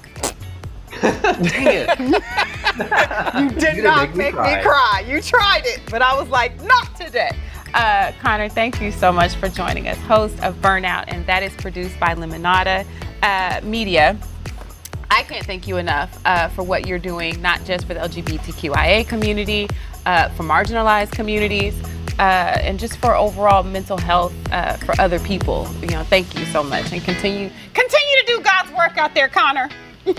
Dang 1.01 1.67
it. 1.67 1.99
You 1.99 3.49
did 3.49 3.59
didn't 3.59 3.95
make 3.97 4.11
me 4.11 4.17
make 4.17 4.33
cry. 4.33 4.57
me 4.57 4.61
cry. 4.63 5.05
You 5.07 5.21
tried 5.21 5.63
it, 5.65 5.81
but 5.89 6.01
I 6.01 6.19
was 6.19 6.29
like, 6.29 6.61
not 6.63 6.95
today. 6.95 7.31
Uh, 7.73 8.11
Connor, 8.21 8.49
thank 8.49 8.79
you 8.79 8.91
so 8.91 9.11
much 9.11 9.35
for 9.35 9.49
joining 9.49 9.87
us, 9.87 9.97
host 9.99 10.39
of 10.43 10.55
Burnout, 10.61 11.05
and 11.07 11.25
that 11.25 11.41
is 11.41 11.53
produced 11.55 11.99
by 11.99 12.13
Lemonada 12.13 12.85
uh, 13.23 13.61
Media. 13.63 14.17
I 15.09 15.23
can't 15.23 15.45
thank 15.45 15.67
you 15.67 15.77
enough 15.77 16.19
uh, 16.25 16.49
for 16.49 16.63
what 16.63 16.87
you're 16.87 16.99
doing, 16.99 17.41
not 17.41 17.63
just 17.65 17.85
for 17.85 17.93
the 17.93 17.99
LGBTQIA 18.01 19.07
community, 19.07 19.67
uh, 20.05 20.29
for 20.29 20.43
marginalized 20.43 21.11
communities, 21.11 21.75
uh, 22.19 22.57
and 22.61 22.79
just 22.79 22.97
for 22.97 23.15
overall 23.15 23.63
mental 23.63 23.97
health 23.97 24.33
uh, 24.51 24.77
for 24.77 24.99
other 24.99 25.19
people. 25.19 25.67
You 25.81 25.87
know, 25.89 26.03
thank 26.03 26.37
you 26.37 26.45
so 26.45 26.63
much, 26.63 26.91
and 26.91 27.03
continue 27.03 27.49
continue 27.73 28.15
to 28.19 28.23
do 28.27 28.41
God's 28.41 28.71
work 28.71 28.97
out 28.97 29.13
there, 29.13 29.27
Connor. 29.27 29.69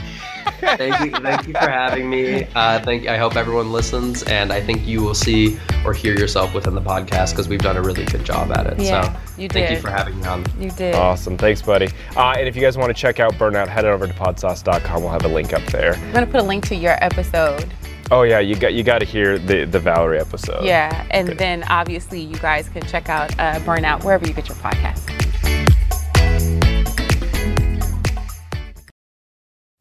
thank 0.61 1.01
you, 1.05 1.11
thank 1.21 1.47
you 1.47 1.53
for 1.53 1.69
having 1.69 2.09
me. 2.09 2.47
Uh, 2.55 2.81
thank. 2.81 3.07
I 3.07 3.19
hope 3.19 3.37
everyone 3.37 3.73
listens, 3.73 4.23
and 4.25 4.53
I 4.53 4.61
think 4.61 4.87
you 4.87 5.03
will 5.03 5.15
see 5.15 5.59
or 5.85 5.93
hear 5.93 6.19
yourself 6.19 6.55
within 6.55 6.75
the 6.75 6.81
podcast 6.81 7.31
because 7.31 7.49
we've 7.49 7.61
done 7.61 7.77
a 7.77 7.83
really 7.83 8.05
good 8.05 8.25
job 8.25 8.51
at 8.53 8.67
it. 8.67 8.79
Yeah, 8.81 9.13
so 9.27 9.43
you 9.43 9.49
thank 9.49 9.71
you 9.71 9.79
for 9.79 9.91
having 9.91 10.19
me 10.19 10.27
on. 10.27 10.45
You 10.59 10.71
did. 10.71 10.95
Awesome. 10.95 11.37
Thanks, 11.37 11.61
buddy. 11.61 11.89
Uh, 12.17 12.35
and 12.39 12.49
if 12.49 12.57
you 12.57 12.63
guys 12.63 12.79
want 12.79 12.95
to 12.95 13.01
check 13.01 13.21
out 13.21 13.35
Burnout, 13.35 13.69
head 13.69 13.85
over 13.85 14.07
to 14.07 14.15
podsauce.com. 14.15 15.03
We'll 15.03 15.13
have 15.13 15.25
a 15.25 15.29
link 15.29 15.53
up 15.53 15.65
there. 15.67 15.95
I'm 15.95 16.13
gonna 16.13 16.27
put 16.27 16.41
a 16.41 16.45
link 16.45 16.67
to 16.69 16.75
your 16.75 16.97
episode. 17.05 17.73
Oh 18.11 18.23
yeah, 18.23 18.39
you 18.39 18.55
got 18.55 18.75
you 18.75 18.83
got 18.83 18.99
to 18.99 19.07
hear 19.07 19.39
the 19.39 19.65
the 19.65 19.81
Valerie 19.81 20.19
episode. 20.21 20.65
Yeah, 20.65 21.07
and 21.11 21.29
then 21.39 21.65
obviously 21.65 22.21
you 22.21 22.37
guys 22.37 22.69
can 22.69 22.83
check 22.87 23.09
out 23.09 23.33
uh, 23.39 23.59
Burnout 23.61 24.05
wherever 24.05 24.27
you 24.27 24.35
get 24.35 24.49
your 24.49 24.59
podcast. 24.59 25.11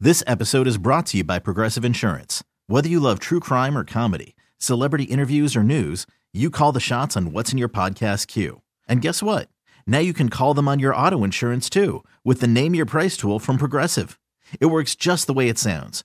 This 0.00 0.22
episode 0.26 0.66
is 0.66 0.78
brought 0.78 1.06
to 1.06 1.18
you 1.18 1.24
by 1.24 1.38
Progressive 1.38 1.84
Insurance. 1.84 2.42
Whether 2.66 2.88
you 2.88 2.98
love 3.00 3.18
true 3.20 3.40
crime 3.40 3.76
or 3.76 3.84
comedy, 3.84 4.34
celebrity 4.58 5.04
interviews 5.04 5.54
or 5.54 5.62
news, 5.62 6.06
you 6.32 6.50
call 6.50 6.72
the 6.72 6.80
shots 6.80 7.16
on 7.16 7.30
what's 7.32 7.52
in 7.52 7.58
your 7.58 7.68
podcast 7.68 8.26
queue. 8.26 8.62
And 8.88 9.00
guess 9.00 9.22
what? 9.22 9.48
Now 9.86 9.98
you 9.98 10.12
can 10.12 10.28
call 10.28 10.54
them 10.54 10.66
on 10.68 10.78
your 10.78 10.94
auto 10.94 11.24
insurance 11.24 11.70
too 11.70 12.02
with 12.24 12.40
the 12.40 12.46
Name 12.46 12.74
Your 12.74 12.86
Price 12.86 13.16
tool 13.16 13.38
from 13.38 13.58
Progressive. 13.58 14.18
It 14.60 14.66
works 14.66 14.94
just 14.94 15.26
the 15.26 15.34
way 15.34 15.48
it 15.48 15.58
sounds. 15.58 16.04